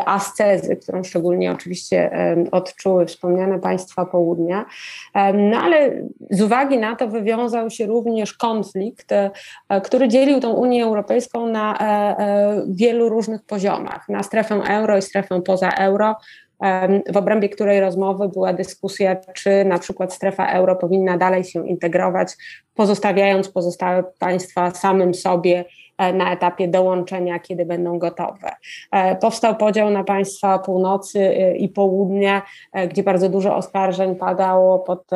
[0.05, 2.11] ascezy, którą szczególnie oczywiście
[2.51, 4.65] odczuły wspomniane państwa południa.
[5.33, 5.91] No ale
[6.29, 9.09] z uwagi na to wywiązał się również konflikt,
[9.83, 11.77] który dzielił tą Unię Europejską na
[12.67, 16.15] wielu różnych poziomach, na strefę euro i strefę poza euro,
[17.13, 22.33] w obrębie której rozmowy była dyskusja, czy na przykład strefa euro powinna dalej się integrować,
[22.75, 25.65] pozostawiając pozostałe państwa samym sobie
[26.13, 28.51] na etapie dołączenia, kiedy będą gotowe.
[29.21, 32.41] Powstał podział na państwa północy i południa,
[32.89, 35.09] gdzie bardzo dużo oskarżeń padało pod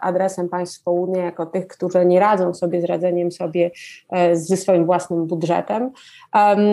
[0.00, 3.70] adresem państw południa jako tych, którzy nie radzą sobie z radzeniem sobie
[4.32, 5.90] ze swoim własnym budżetem.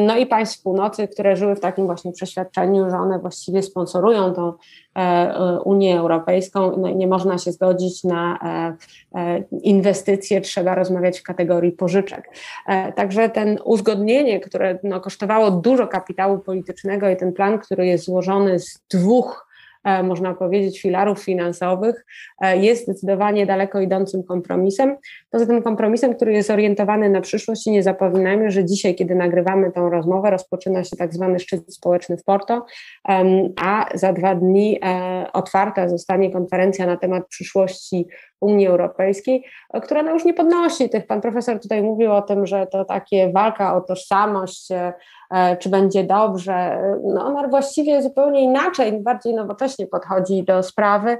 [0.07, 4.47] No i państw północy, które żyły w takim właśnie przeświadczeniu, że one właściwie sponsorują tą
[4.47, 4.84] e, e,
[5.65, 8.39] Unię Europejską, no i nie można się zgodzić na
[9.15, 12.29] e, inwestycje, trzeba rozmawiać w kategorii pożyczek.
[12.95, 18.59] Także ten uzgodnienie, które no, kosztowało dużo kapitału politycznego i ten plan, który jest złożony
[18.59, 19.44] z dwóch E,
[20.03, 22.05] można powiedzieć, filarów finansowych,
[22.41, 24.97] e, jest zdecydowanie daleko idącym kompromisem.
[25.31, 29.71] Poza tym kompromisem, który jest orientowany na przyszłość i nie zapominajmy, że dzisiaj, kiedy nagrywamy
[29.71, 32.65] tą rozmowę, rozpoczyna się tak zwany szczyt społeczny w Porto,
[33.61, 38.07] a za dwa dni e, otwarta zostanie konferencja na temat przyszłości
[38.41, 39.45] Unii Europejskiej,
[39.83, 41.07] która no już nie podnosi tych.
[41.07, 44.71] Pan profesor tutaj mówił o tym, że to takie walka o tożsamość,
[45.31, 46.81] E, czy będzie dobrze.
[47.03, 51.17] No, ona właściwie zupełnie inaczej, bardziej nowocześnie podchodzi do sprawy,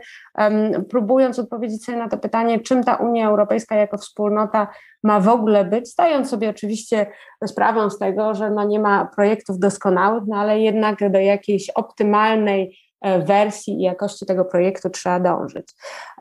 [0.89, 4.67] próbując odpowiedzieć sobie na to pytanie, czym ta Unia Europejska jako wspólnota
[5.03, 7.05] ma w ogóle być, zdając sobie oczywiście
[7.45, 12.63] sprawę z tego, że no nie ma projektów doskonałych, no ale jednak do jakiejś optymalnej
[12.63, 15.67] e, wersji i jakości tego projektu trzeba dążyć.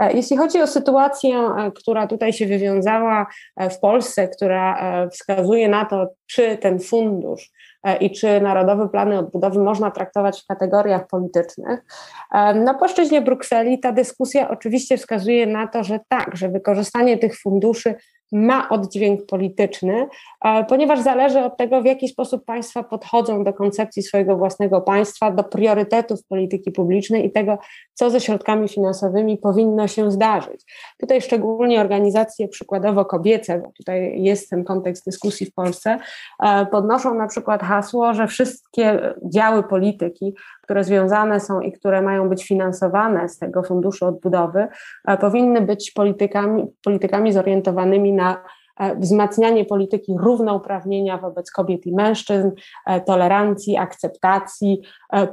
[0.00, 3.26] E, jeśli chodzi o sytuację, która tutaj się wywiązała
[3.70, 4.78] w Polsce, która
[5.10, 7.50] wskazuje na to, czy ten fundusz
[7.84, 11.84] E, i czy narodowe plany odbudowy można traktować w kategoriach politycznych.
[12.32, 17.40] E, na płaszczyźnie Brukseli ta dyskusja oczywiście wskazuje na to, że tak, że wykorzystanie tych
[17.40, 17.94] funduszy
[18.32, 20.06] ma oddźwięk polityczny,
[20.44, 25.30] e, ponieważ zależy od tego, w jaki sposób państwa podchodzą do koncepcji swojego własnego państwa,
[25.30, 27.58] do priorytetów polityki publicznej i tego,
[27.94, 30.64] co ze środkami finansowymi powinno się zdarzyć.
[31.00, 35.98] Tutaj szczególnie organizacje przykładowo kobiece, bo tutaj jest ten kontekst dyskusji w Polsce,
[36.42, 42.28] e, podnoszą na przykład hasło, że wszystkie działy polityki, które związane są i które mają
[42.28, 44.66] być finansowane z tego funduszu odbudowy,
[45.08, 48.44] e, powinny być politykami, politykami zorientowanymi na
[48.79, 52.50] e, wzmacnianie polityki równouprawnienia wobec kobiet i mężczyzn,
[52.87, 54.81] e, tolerancji, akceptacji,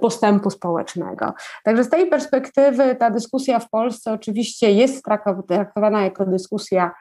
[0.01, 1.33] postępu społecznego.
[1.63, 5.05] Także z tej perspektywy ta dyskusja w Polsce oczywiście jest
[5.47, 6.91] traktowana jako dyskusja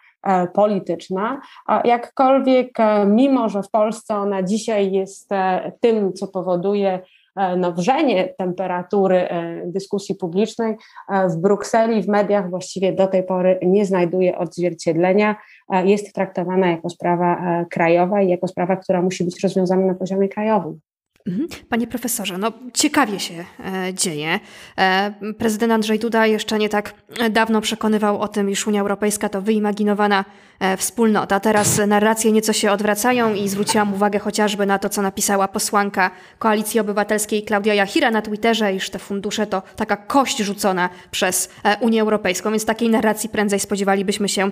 [0.54, 1.40] polityczna,
[1.84, 5.30] jakkolwiek mimo, że w Polsce ona dzisiaj jest
[5.80, 7.00] tym, co powoduje
[7.36, 10.76] E, no, wrzenie temperatury e, dyskusji publicznej
[11.08, 15.36] e, w Brukseli, w mediach właściwie do tej pory nie znajduje odzwierciedlenia.
[15.84, 20.80] Jest traktowana jako sprawa krajowa i jako sprawa, która musi być rozwiązana na poziomie krajowym.
[21.26, 21.48] Mhm.
[21.68, 24.40] Panie profesorze, no ciekawie się e, dzieje.
[24.78, 26.94] E, prezydent Andrzej Duda jeszcze nie tak
[27.30, 30.24] dawno przekonywał o tym, iż Unia Europejska to wyimaginowana
[30.60, 31.40] e, wspólnota.
[31.40, 36.80] Teraz narracje nieco się odwracają i zwróciłam uwagę chociażby na to, co napisała posłanka Koalicji
[36.80, 42.50] Obywatelskiej Klaudia Jachira na Twitterze, iż te fundusze to taka kość rzucona przez Unię Europejską,
[42.50, 44.50] więc takiej narracji prędzej spodziewalibyśmy się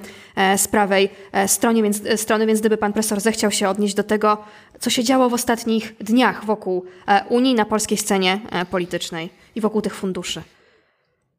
[0.56, 1.08] z prawej
[1.46, 4.44] strony, więc, strony, więc gdyby pan profesor zechciał się odnieść do tego,
[4.80, 9.60] co się działo w ostatnich dniach wokół e, Unii na polskiej scenie e, politycznej i
[9.60, 10.42] wokół tych funduszy.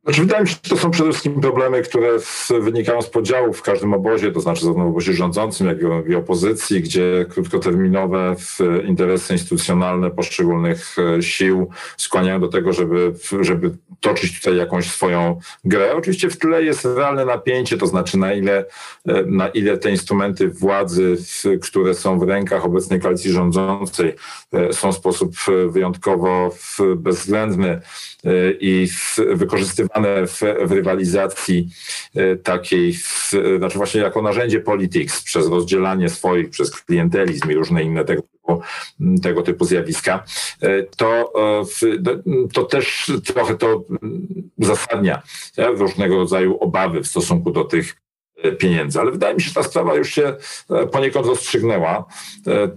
[0.03, 2.09] Znaczy, wydaje mi się, że to są przede wszystkim problemy, które
[2.62, 5.77] wynikają z podziałów w każdym obozie, to znaczy zarówno w obozie rządzącym, jak
[6.09, 8.35] i opozycji, gdzie krótkoterminowe
[8.88, 15.95] interesy instytucjonalne poszczególnych e, sił skłaniają do tego, żeby, żeby toczyć tutaj jakąś swoją grę.
[15.95, 18.65] Oczywiście w tle jest realne napięcie, to znaczy na ile,
[19.07, 21.17] e, na ile te instrumenty władzy,
[21.62, 24.15] które są w rękach obecnej koalicji rządzącej,
[24.53, 25.35] e, są w sposób
[25.67, 26.55] wyjątkowo
[26.95, 27.81] bezwzględny
[28.59, 29.88] i wykorzystywane
[30.28, 31.69] w, w rywalizacji
[32.15, 37.84] e, takiej, w, znaczy właśnie jako narzędzie politics przez rozdzielanie swoich, przez klientelizm i różne
[37.84, 38.23] inne tego
[39.23, 40.23] tego typu zjawiska,
[40.62, 41.65] e, to, e,
[42.54, 43.84] to też trochę to
[44.58, 45.21] uzasadnia
[45.58, 47.95] różnego rodzaju obawy w stosunku do tych
[48.58, 48.99] pieniędzy.
[48.99, 50.36] Ale wydaje mi się, że ta sprawa już się
[50.91, 52.06] poniekąd rozstrzygnęła.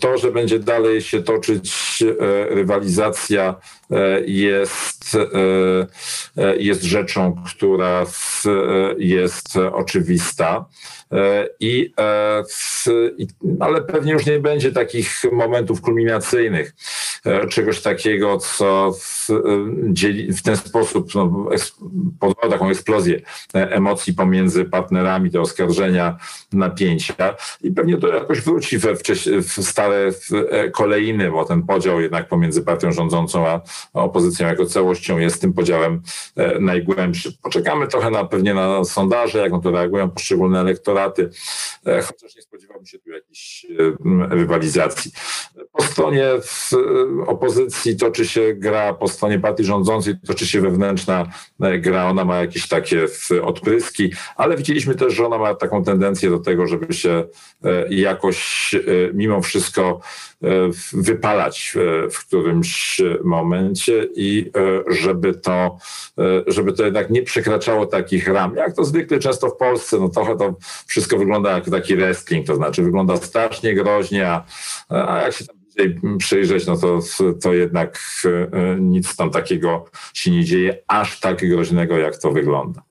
[0.01, 2.05] To, że będzie dalej się toczyć
[2.49, 3.55] rywalizacja
[4.27, 5.17] jest,
[6.59, 8.07] jest rzeczą, która
[8.99, 10.65] jest oczywista.
[11.61, 11.95] I,
[13.61, 16.75] ale pewnie już nie będzie takich momentów kulminacyjnych,
[17.51, 21.49] czegoś takiego, co w, ten sposób no,
[22.51, 23.21] taką eksplozję
[23.55, 26.17] emocji pomiędzy partnerami, oskarżenia,
[26.53, 28.95] napięcia i pewnie to jakoś wróci we,
[29.43, 30.13] w stare
[30.73, 33.61] kolejny, bo ten podział jednak pomiędzy partią rządzącą a
[33.93, 36.03] opozycją jako całością jest tym podziałem
[36.61, 37.33] najgłębszy.
[37.43, 41.31] Poczekamy trochę na, pewnie na sondaże, jak na to reagują poszczególne elektoraty,
[41.85, 43.67] chociaż nie spodziewałbym się tu jakiejś
[44.31, 45.11] rywalizacji.
[45.73, 46.27] Po stronie
[47.27, 51.27] opozycji toczy się gra, po stronie partii rządzącej toczy się wewnętrzna
[51.61, 53.07] e, gra, ona ma jakieś takie
[53.43, 57.25] odpryski, ale widzieliśmy też, że ona ma taką tendencję do tego, żeby się
[57.65, 58.79] e, jakoś e,
[59.15, 60.01] mimo wszystko
[60.93, 61.75] wypalać
[62.13, 64.51] w którymś momencie i
[64.89, 65.77] żeby to,
[66.47, 70.37] żeby to jednak nie przekraczało takich ram, jak to zwykle często w Polsce, no trochę
[70.37, 70.55] to
[70.87, 74.45] wszystko wygląda jak taki wrestling, to znaczy wygląda strasznie groźnie, a,
[74.89, 75.57] a jak się tam
[76.19, 76.99] przyjrzeć, no to,
[77.43, 82.83] to jednak e, nic tam takiego się nie dzieje, aż tak groźnego, jak to wygląda.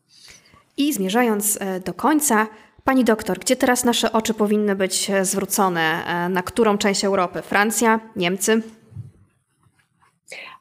[0.82, 2.48] I zmierzając e, do końca,
[2.84, 6.04] Pani doktor, gdzie teraz nasze oczy powinny być e, zwrócone?
[6.30, 7.42] Na którą część Europy?
[7.42, 8.62] Francja, Niemcy?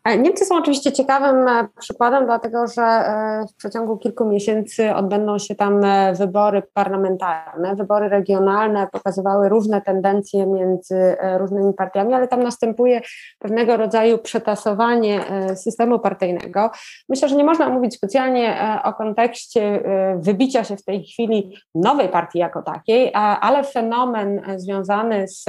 [0.04, 5.38] E, Niemcy są oczywiście ciekawym e, przykładem, dlatego że e, w przeciągu kilku miesięcy odbędą
[5.38, 5.80] się tam
[6.14, 7.76] wybory parlamentarne.
[7.76, 13.00] Wybory regionalne pokazywały różne tendencje między różnymi partiami, ale tam następuje
[13.38, 15.20] pewnego rodzaju przetasowanie
[15.54, 16.70] systemu partyjnego.
[17.08, 19.82] Myślę, że nie można mówić specjalnie o kontekście
[20.16, 25.44] wybicia się w tej chwili nowej partii jako takiej, ale fenomen związany z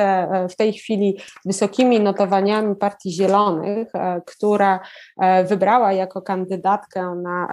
[0.52, 3.92] w tej chwili wysokimi notowaniami Partii Zielonych,
[4.42, 4.80] która
[5.18, 7.48] e, wybrała jako kandydatkę na,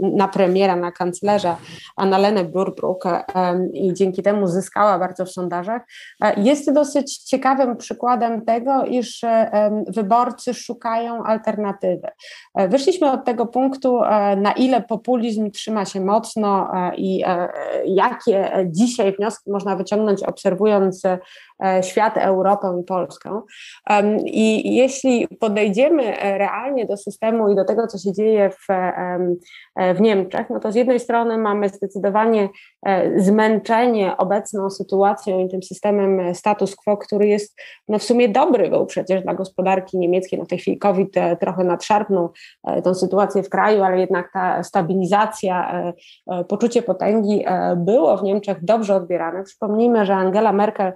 [0.00, 1.56] na premiera, na kanclerza
[1.96, 3.04] Annalenę Burbruck
[3.72, 5.82] i dzięki temu zyskała bardzo w sondażach,
[6.20, 9.24] e, jest dosyć ciekawym przykładem tego, iż
[9.88, 12.08] wyborcy szukają alternatywy.
[12.54, 14.00] E, wyszliśmy od tego punktu,
[14.36, 17.24] na ile populizm trzyma się mocno i
[17.86, 21.02] jakie dzisiaj wnioski można wyciągnąć, obserwując
[21.82, 23.40] świat, Europę i Polskę.
[24.24, 28.66] I jeśli podejdziemy realnie do systemu i do tego, co się dzieje w,
[29.94, 32.48] w Niemczech, no to z jednej strony mamy zdecydowanie
[32.86, 38.70] e, zmęczenie obecną sytuacją i tym systemem status quo, który jest no w sumie dobry
[38.70, 40.38] był przecież dla gospodarki niemieckiej.
[40.38, 42.32] No w tej chwili COVID e, trochę nadszarpnął
[42.64, 45.56] e, tą sytuację w kraju, ale jednak ta stabilizacja,
[46.48, 47.44] poczucie potęgi
[47.76, 49.44] było w Niemczech dobrze odbierane.
[49.44, 50.92] Przypomnijmy, że Angela Merkel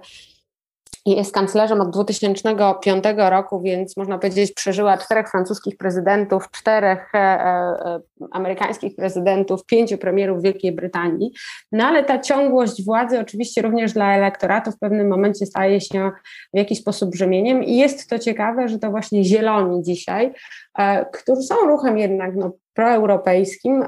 [1.05, 7.99] jest kanclerzem od 2005 roku, więc można powiedzieć, przeżyła czterech francuskich prezydentów, czterech e, e,
[8.31, 11.31] amerykańskich prezydentów, pięciu premierów Wielkiej Brytanii.
[11.71, 16.11] No ale ta ciągłość władzy, oczywiście również dla elektoratu, w pewnym momencie staje się
[16.53, 17.63] w jakiś sposób brzemieniem.
[17.63, 20.33] I jest to ciekawe, że to właśnie zieloni dzisiaj,
[20.77, 23.83] e, którzy są ruchem jednak no, proeuropejskim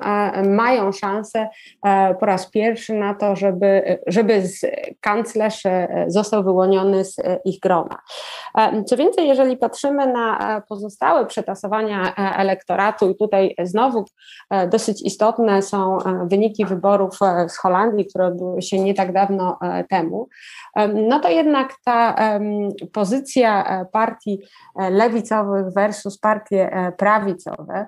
[0.49, 1.49] mają szansę
[1.85, 4.43] e, po raz pierwszy na to, żeby, żeby
[5.01, 7.97] kanclerz e, został wyłoniony z e, ich grona.
[8.85, 14.05] Co więcej, jeżeli patrzymy na pozostałe przetasowania elektoratu, i tutaj znowu
[14.71, 19.57] dosyć istotne są wyniki wyborów z Holandii, które odbyły się nie tak dawno
[19.89, 20.29] temu,
[20.93, 22.15] no to jednak ta
[22.93, 24.39] pozycja partii
[24.89, 27.87] lewicowych versus partie prawicowe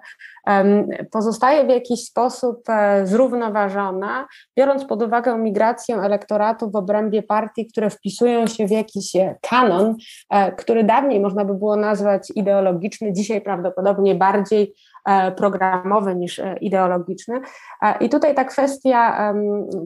[1.12, 7.90] pozostaje w jakiś sposób e, zrównoważona, biorąc pod uwagę migrację elektoratu w obrębie partii, które
[7.90, 9.96] wpisują się w jakiś e, kanon,
[10.30, 14.74] e, który dawniej można by było nazwać ideologiczny, dzisiaj prawdopodobnie bardziej
[15.38, 17.42] programowy niż ideologiczny.
[18.00, 19.34] I tutaj ta kwestia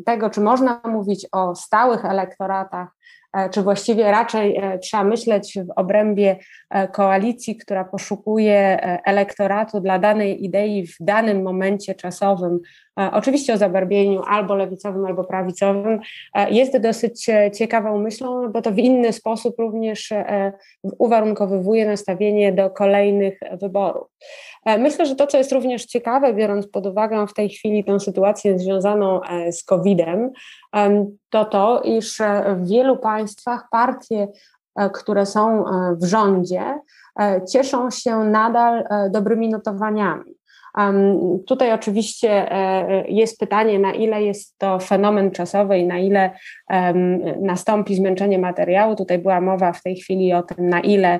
[0.05, 2.87] tego, czy można mówić o stałych elektoratach,
[3.33, 6.37] E, czy właściwie raczej e, trzeba myśleć w obrębie
[6.69, 12.59] e, koalicji, która poszukuje elektoratu dla danej idei w danym momencie czasowym,
[13.11, 15.99] oczywiście o zabarwieniu albo lewicowym, albo prawicowym,
[16.49, 17.25] jest dosyć
[17.57, 20.13] ciekawą myślą, bo to w inny sposób również
[20.97, 24.07] uwarunkowywuje nastawienie do kolejnych wyborów.
[24.65, 28.59] Myślę, że to, co jest również ciekawe, biorąc pod uwagę w tej chwili tę sytuację
[28.59, 30.31] związaną z COVID-em,
[31.29, 34.27] to to, iż e, w wielu państwach partie,
[34.75, 36.79] e, które są e, w rządzie,
[37.51, 40.38] cieszą się nadal dobrymi notowaniami.
[41.47, 42.49] Tutaj oczywiście
[43.07, 46.31] jest pytanie, na ile jest to fenomen czasowy i na ile
[47.41, 48.95] nastąpi zmęczenie materiału.
[48.95, 51.19] Tutaj była mowa w tej chwili o tym, na ile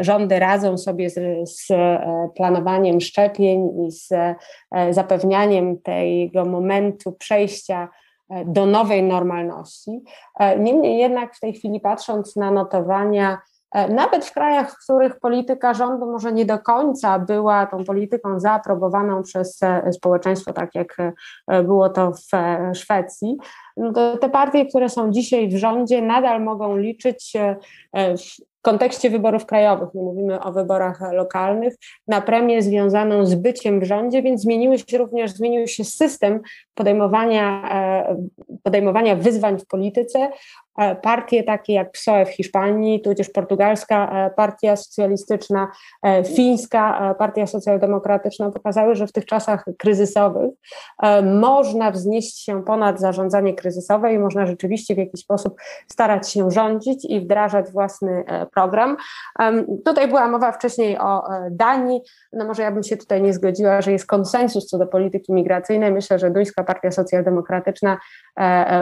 [0.00, 1.68] rządy radzą sobie z, z
[2.36, 4.08] planowaniem szczepień i z
[4.90, 7.88] zapewnianiem tego momentu przejścia
[8.32, 10.02] E, do nowej normalności.
[10.40, 13.38] E, niemniej jednak w tej chwili patrząc na notowania
[13.88, 19.22] Nawet w krajach, w których polityka rządu może nie do końca była tą polityką zaaprobowaną
[19.22, 19.60] przez
[19.92, 20.96] społeczeństwo, tak jak
[21.64, 22.28] było to w
[22.76, 23.36] Szwecji,
[23.76, 27.36] no te partie, które są dzisiaj w rządzie, nadal mogą liczyć
[28.62, 31.74] kontekście wyborów krajowych, nie mówimy o wyborach lokalnych,
[32.08, 36.40] na premię związaną z byciem w rządzie, więc zmieniły się również, zmienił się system
[36.74, 38.16] podejmowania, e,
[38.62, 40.30] podejmowania wyzwań w polityce,
[40.78, 45.68] E, partie takie jak PSOE w Hiszpanii, tudzież portugalska e, partia socjalistyczna,
[46.36, 50.50] fińska partia socjaldemokratyczna pokazały, że w tych czasach kryzysowych
[51.24, 57.04] można wznieść się ponad zarządzanie kryzysowe i można rzeczywiście w jakiś sposób starać się rządzić
[57.04, 58.24] i wdrażać własny
[58.54, 58.96] program.
[59.84, 62.00] Tutaj była mowa wcześniej o Danii,
[62.32, 65.92] no może ja bym się tutaj nie zgodziła, że jest konsensus co do polityki migracyjnej.
[65.92, 67.98] Myślę, że duńska partia socjaldemokratyczna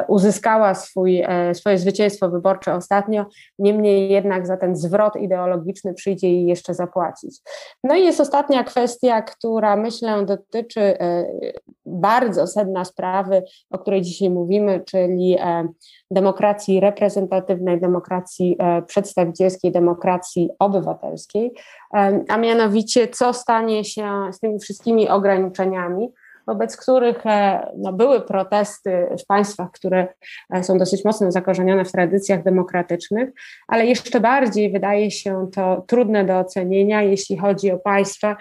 [0.09, 3.27] uzyskała swój, swoje zwycięstwo wyborcze ostatnio,
[3.59, 7.39] niemniej jednak za ten zwrot ideologiczny przyjdzie jej jeszcze zapłacić.
[7.85, 11.27] No i jest ostatnia kwestia, która myślę dotyczy e,
[11.87, 15.69] bardzo sedna sprawy, o której dzisiaj mówimy, czyli e,
[16.11, 18.83] demokracji reprezentatywnej, demokracji e,
[19.61, 21.53] przedstawicielskiej, demokracji obywatelskiej,
[22.29, 26.09] a mianowicie co stanie się z tymi wszystkimi ograniczeniami,
[26.47, 30.09] wobec których e, no, były protesty w państwach, które
[30.51, 33.31] e, są dosyć mocno zakorzenione w tradycjach demokratycznych,
[33.69, 38.37] ale jeszcze bardziej wydaje się to trudne do ocenienia, jeśli chodzi o państwa,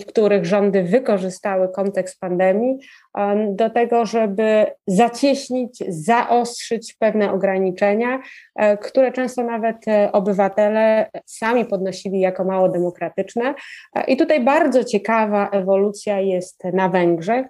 [0.00, 2.78] w których rządy wykorzystały kontekst pandemii
[3.48, 8.20] do tego, żeby zacieśnić, zaostrzyć pewne ograniczenia,
[8.56, 13.54] e, które często nawet e, obywatele sami podnosili jako mało demokratyczne.
[13.96, 17.46] E, I tutaj bardzo ciekawa ewolucja jest na Węgrzech,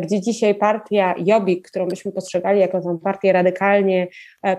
[0.00, 4.08] gdzie dzisiaj partia Jobbik, którą byśmy postrzegali jako tą partię radykalnie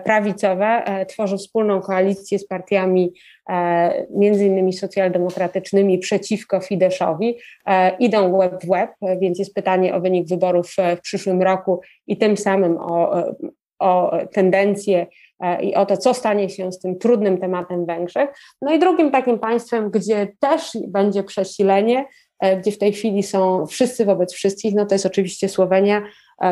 [0.04, 0.64] prawicową,
[1.08, 3.12] tworzy wspólną koalicję z partiami
[4.10, 8.90] między innymi socjaldemokratycznymi przeciwko Fideszowi, e, idą web w web,
[9.20, 13.24] więc jest pytanie o wynik wyborów w przyszłym roku i tym samym o,
[13.78, 15.06] o tendencje
[15.40, 18.30] e, i o to, co stanie się z tym trudnym tematem Węgrzech.
[18.62, 22.04] No i drugim takim państwem, gdzie też będzie przesilenie,
[22.58, 26.02] gdzie w tej chwili są wszyscy wobec wszystkich, no to jest oczywiście Słowenia,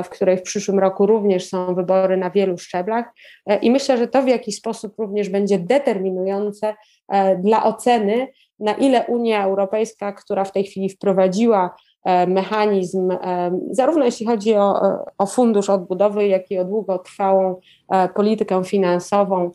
[0.04, 3.06] w której w przyszłym roku również są wybory na wielu szczeblach.
[3.46, 6.74] E, I myślę, że to w jakiś sposób również będzie determinujące
[7.08, 8.28] e, dla oceny,
[8.58, 13.08] na ile Unia Europejska, która w tej chwili wprowadziła e, mechanizm,
[13.70, 14.80] zarówno jeśli chodzi o,
[15.18, 17.56] o fundusz odbudowy, jak i o długotrwałą
[18.14, 19.50] politykę finansową,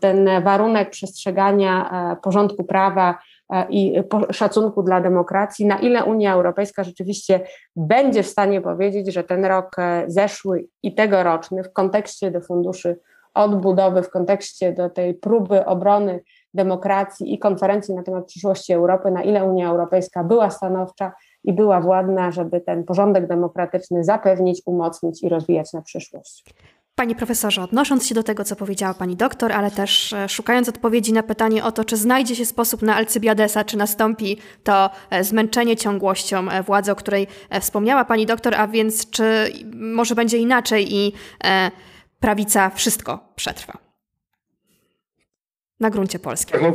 [0.00, 1.90] ten warunek przestrzegania
[2.22, 7.40] porządku prawa E, i szacunku dla demokracji, na ile Unia Europejska rzeczywiście
[7.76, 12.98] będzie w stanie powiedzieć, że ten rok e, zeszły i tegoroczny w kontekście do funduszy
[13.34, 16.20] odbudowy, w kontekście do tej próby obrony
[16.54, 21.12] demokracji i konferencji na temat przyszłości Europy, na ile Unia Europejska była stanowcza
[21.44, 26.44] i była władna, żeby ten porządek demokratyczny zapewnić, umocnić i rozwijać na przyszłość.
[27.00, 31.12] Panie profesorze, odnosząc się do tego, co powiedziała pani doktor, ale też e, szukając odpowiedzi
[31.12, 35.76] na pytanie o to, czy znajdzie się sposób na Alcybiadesa, czy nastąpi to e, zmęczenie
[35.76, 37.26] ciągłością e, władzy, o której
[37.60, 41.12] wspomniała pani doktor, a więc czy może będzie inaczej i
[42.20, 43.89] prawica wszystko przetrwa?
[45.80, 46.60] Na gruncie polskim.
[46.62, 46.72] No,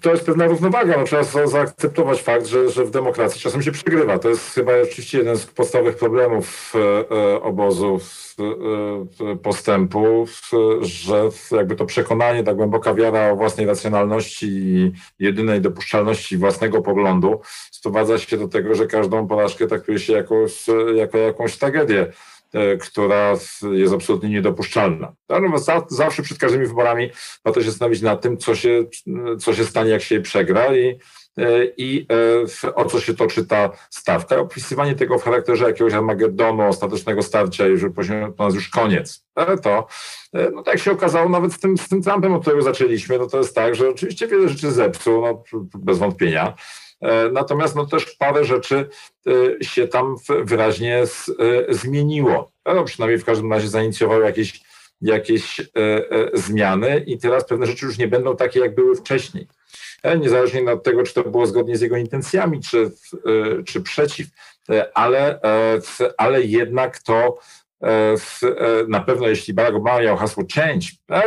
[0.00, 0.96] to jest pewna równowaga.
[0.98, 4.18] No, trzeba zaakceptować fakt, że, że w demokracji czasem się przegrywa.
[4.18, 8.00] To jest chyba oczywiście jeden z podstawowych problemów e, obozu
[8.38, 10.26] e, postępu,
[10.80, 17.40] że jakby to przekonanie, ta głęboka wiara o własnej racjonalności i jedynej dopuszczalności własnego poglądu
[17.70, 20.34] sprowadza się do tego, że każdą porażkę traktuje się jako,
[20.94, 22.12] jako jakąś tragedię.
[22.52, 23.34] E, która
[23.72, 25.12] jest absolutnie niedopuszczalna.
[25.88, 27.10] Zawsze przed każdymi wyborami
[27.44, 28.84] warto się zastanowić nad tym, co się,
[29.40, 30.98] co się stanie, jak się przegra i,
[31.38, 32.06] e, i
[32.64, 34.38] e, o co się toczy ta stawka.
[34.38, 37.94] Opisywanie tego w charakterze jakiegoś Armagedonu, ostatecznego starcia, jeżeli
[38.36, 39.26] to nas już koniec.
[39.34, 39.86] Ale to,
[40.52, 43.38] no tak się okazało, nawet z tym, z tym Trumpem, od którego zaczęliśmy, no to
[43.38, 45.44] jest tak, że oczywiście wiele rzeczy zepsuł, no,
[45.74, 46.54] bez wątpienia,
[47.32, 48.88] natomiast no też parę rzeczy
[49.26, 51.06] e, się tam wyraźnie e,
[51.74, 52.52] zmieniło.
[52.66, 54.60] No, przynajmniej w każdym razie zainicjowały jakieś,
[55.00, 55.60] jakieś
[56.34, 59.46] zmiany i teraz pewne rzeczy już nie będą takie, jak były wcześniej.
[60.20, 62.90] Niezależnie od tego, czy to było zgodnie z jego intencjami, czy,
[63.66, 64.26] czy przeciw,
[64.94, 65.40] ale,
[66.16, 67.38] ale jednak to
[68.88, 70.86] na pewno jeśli Barack Obama miał hasło change,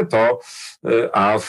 [0.09, 0.39] to,
[1.13, 1.39] a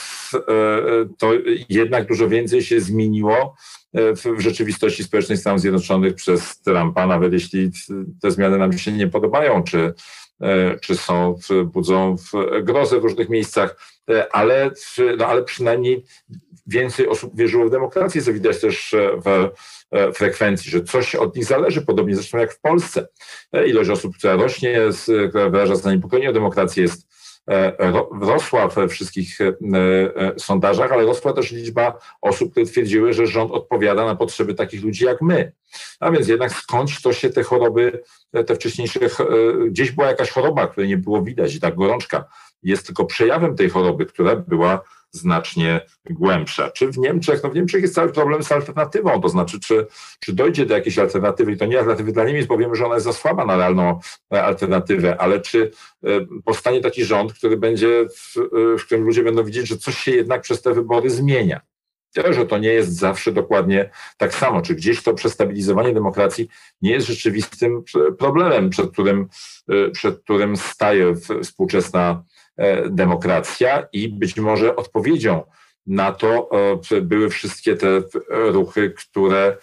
[1.18, 1.33] to
[1.68, 3.57] jednak dużo więcej się zmieniło
[3.97, 7.70] w rzeczywistości społecznej Stanów Zjednoczonych przez Trumpa, nawet jeśli
[8.22, 9.94] te zmiany nam się nie podobają, czy,
[10.40, 12.16] e, czy są, budzą
[12.62, 13.76] grozę w różnych miejscach,
[14.32, 14.70] ale,
[15.18, 16.05] no, ale przynajmniej
[16.66, 18.94] więcej osób wierzyło w demokrację, co widać też
[19.24, 19.51] w
[20.14, 23.09] frekwencji, że coś od nich zależy, podobnie zresztą jak w Polsce.
[23.66, 24.80] Ilość osób, która rośnie,
[25.28, 27.15] która wyraża zaniepokojenie o demokrację jest E,
[28.20, 29.44] rosła we wszystkich e,
[30.16, 34.82] e, sondażach, ale rosła też liczba osób, które twierdziły, że rząd odpowiada na potrzeby takich
[34.82, 35.53] ludzi jak my.
[36.01, 38.03] A więc jednak skądś to się te choroby,
[38.47, 39.01] te wcześniejsze,
[39.68, 42.24] gdzieś była jakaś choroba, której nie było widać i ta gorączka
[42.62, 44.80] jest tylko przejawem tej choroby, która była
[45.12, 45.80] znacznie
[46.11, 46.70] głębsza.
[46.70, 47.42] Czy w Niemczech?
[47.42, 49.86] No w Niemczech jest cały problem z alternatywą, to znaczy, czy,
[50.20, 52.94] czy dojdzie do jakiejś alternatywy, i to nie alternatywy dla Niemiec, bo wiemy, że ona
[52.94, 54.00] jest za słaba na realną
[54.34, 55.70] e, alternatywę, ale czy
[56.04, 56.09] e,
[56.44, 60.11] powstanie taki rząd, który będzie, w, e, w którym ludzie będą widzieć, że coś się
[60.11, 61.61] jednak przez te wybory zmienia
[62.30, 66.48] że to nie jest zawsze dokładnie tak samo, czy gdzieś to przestabilizowanie demokracji
[66.82, 67.82] nie jest rzeczywistym
[68.18, 69.28] problemem, przed którym,
[69.92, 72.24] przed którym staje współczesna
[72.90, 75.42] demokracja i być może odpowiedzią
[75.86, 76.50] na to
[76.92, 79.57] e, były wszystkie te ruchy, które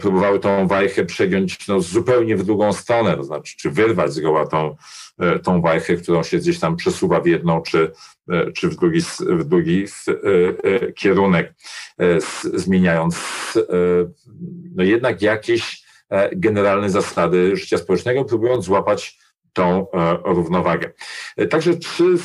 [0.00, 4.76] próbowały tą wajchę przegiąć no, zupełnie w drugą stronę, to znaczy czy wyrwać zgoła tą,
[5.18, 7.92] e, tą wajchę, którą się gdzieś tam przesuwa w jedną czy,
[8.54, 9.84] czy w drugi, w drugi
[10.96, 11.54] kierunek,
[12.54, 13.16] zmieniając
[14.74, 15.82] no, jednak jakieś
[16.32, 19.18] generalne zasady życia społecznego, próbując złapać
[19.52, 20.92] tą e, równowagę.
[21.36, 22.16] E, także czy e,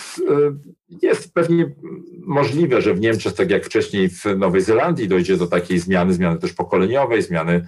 [1.01, 1.71] jest pewnie
[2.17, 6.39] możliwe, że w Niemczech, tak jak wcześniej w Nowej Zelandii, dojdzie do takiej zmiany, zmiany
[6.39, 7.67] też pokoleniowej, zmiany,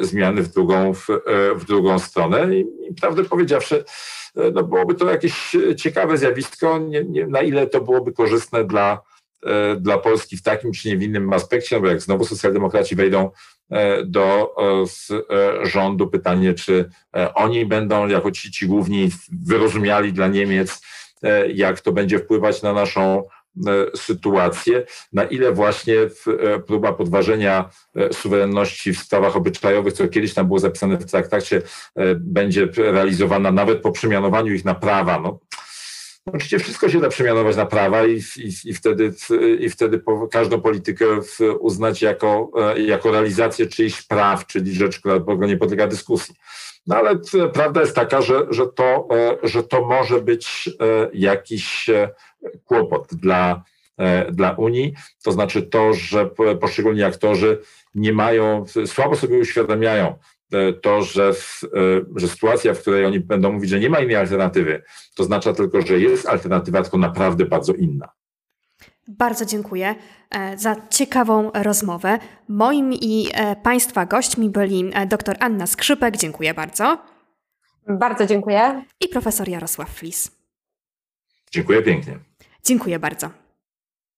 [0.00, 1.06] zmiany w, drugą, w,
[1.56, 2.56] w drugą stronę.
[2.56, 3.84] I, i prawdę powiedziawszy,
[4.54, 9.02] no byłoby to jakieś ciekawe zjawisko, nie, nie, na ile to byłoby korzystne dla,
[9.76, 13.30] dla Polski w takim czy nie w innym aspekcie, no bo jak znowu socjaldemokraci wejdą
[13.70, 14.54] E, do
[15.30, 16.06] e, rządu.
[16.06, 19.10] Pytanie, czy e, oni będą jako ci, ci główni
[19.46, 20.82] wyrozumiali dla Niemiec,
[21.54, 23.24] jak to będzie wpływać na naszą
[23.96, 25.94] sytuację, na ile właśnie
[26.66, 27.70] próba podważenia
[28.12, 31.62] suwerenności w sprawach obyczajowych, co kiedyś tam było zapisane w traktacie,
[32.16, 35.20] będzie realizowana nawet po przemianowaniu ich na prawa.
[35.20, 35.38] No,
[36.26, 39.12] Oczywiście wszystko się da przemianować na prawa i, i, i wtedy,
[39.58, 41.04] i wtedy każdą politykę
[41.60, 46.34] uznać jako, e, jako realizację czyichś praw, czyli rzecz, która nie podlega dyskusji.
[46.86, 47.20] No ale
[47.52, 51.90] prawda jest taka, że, że, to, e, że to może być e, jakiś
[52.64, 53.62] kłopot dla,
[54.32, 54.94] dla Unii.
[55.24, 57.58] To znaczy to, że poszczególni aktorzy
[57.94, 60.18] nie mają, słabo sobie uświadamiają,
[60.82, 61.70] to, że, e,
[62.16, 64.82] że sytuacja, w której oni będą mówić, że nie ma innej alternatywy,
[65.14, 68.08] to oznacza tylko, że jest alternatywa, tylko naprawdę bardzo inna.
[69.08, 69.94] Bardzo dziękuję
[70.30, 72.18] e, za ciekawą rozmowę.
[72.48, 73.28] Moim i
[73.62, 76.98] Państwa gośćmi byli dr Anna Skrzypek, dziękuję bardzo.
[77.88, 78.84] Bardzo dziękuję.
[79.00, 80.30] I profesor Jarosław Flis.
[81.50, 82.18] Dziękuję pięknie.
[82.64, 83.30] Dziękuję bardzo.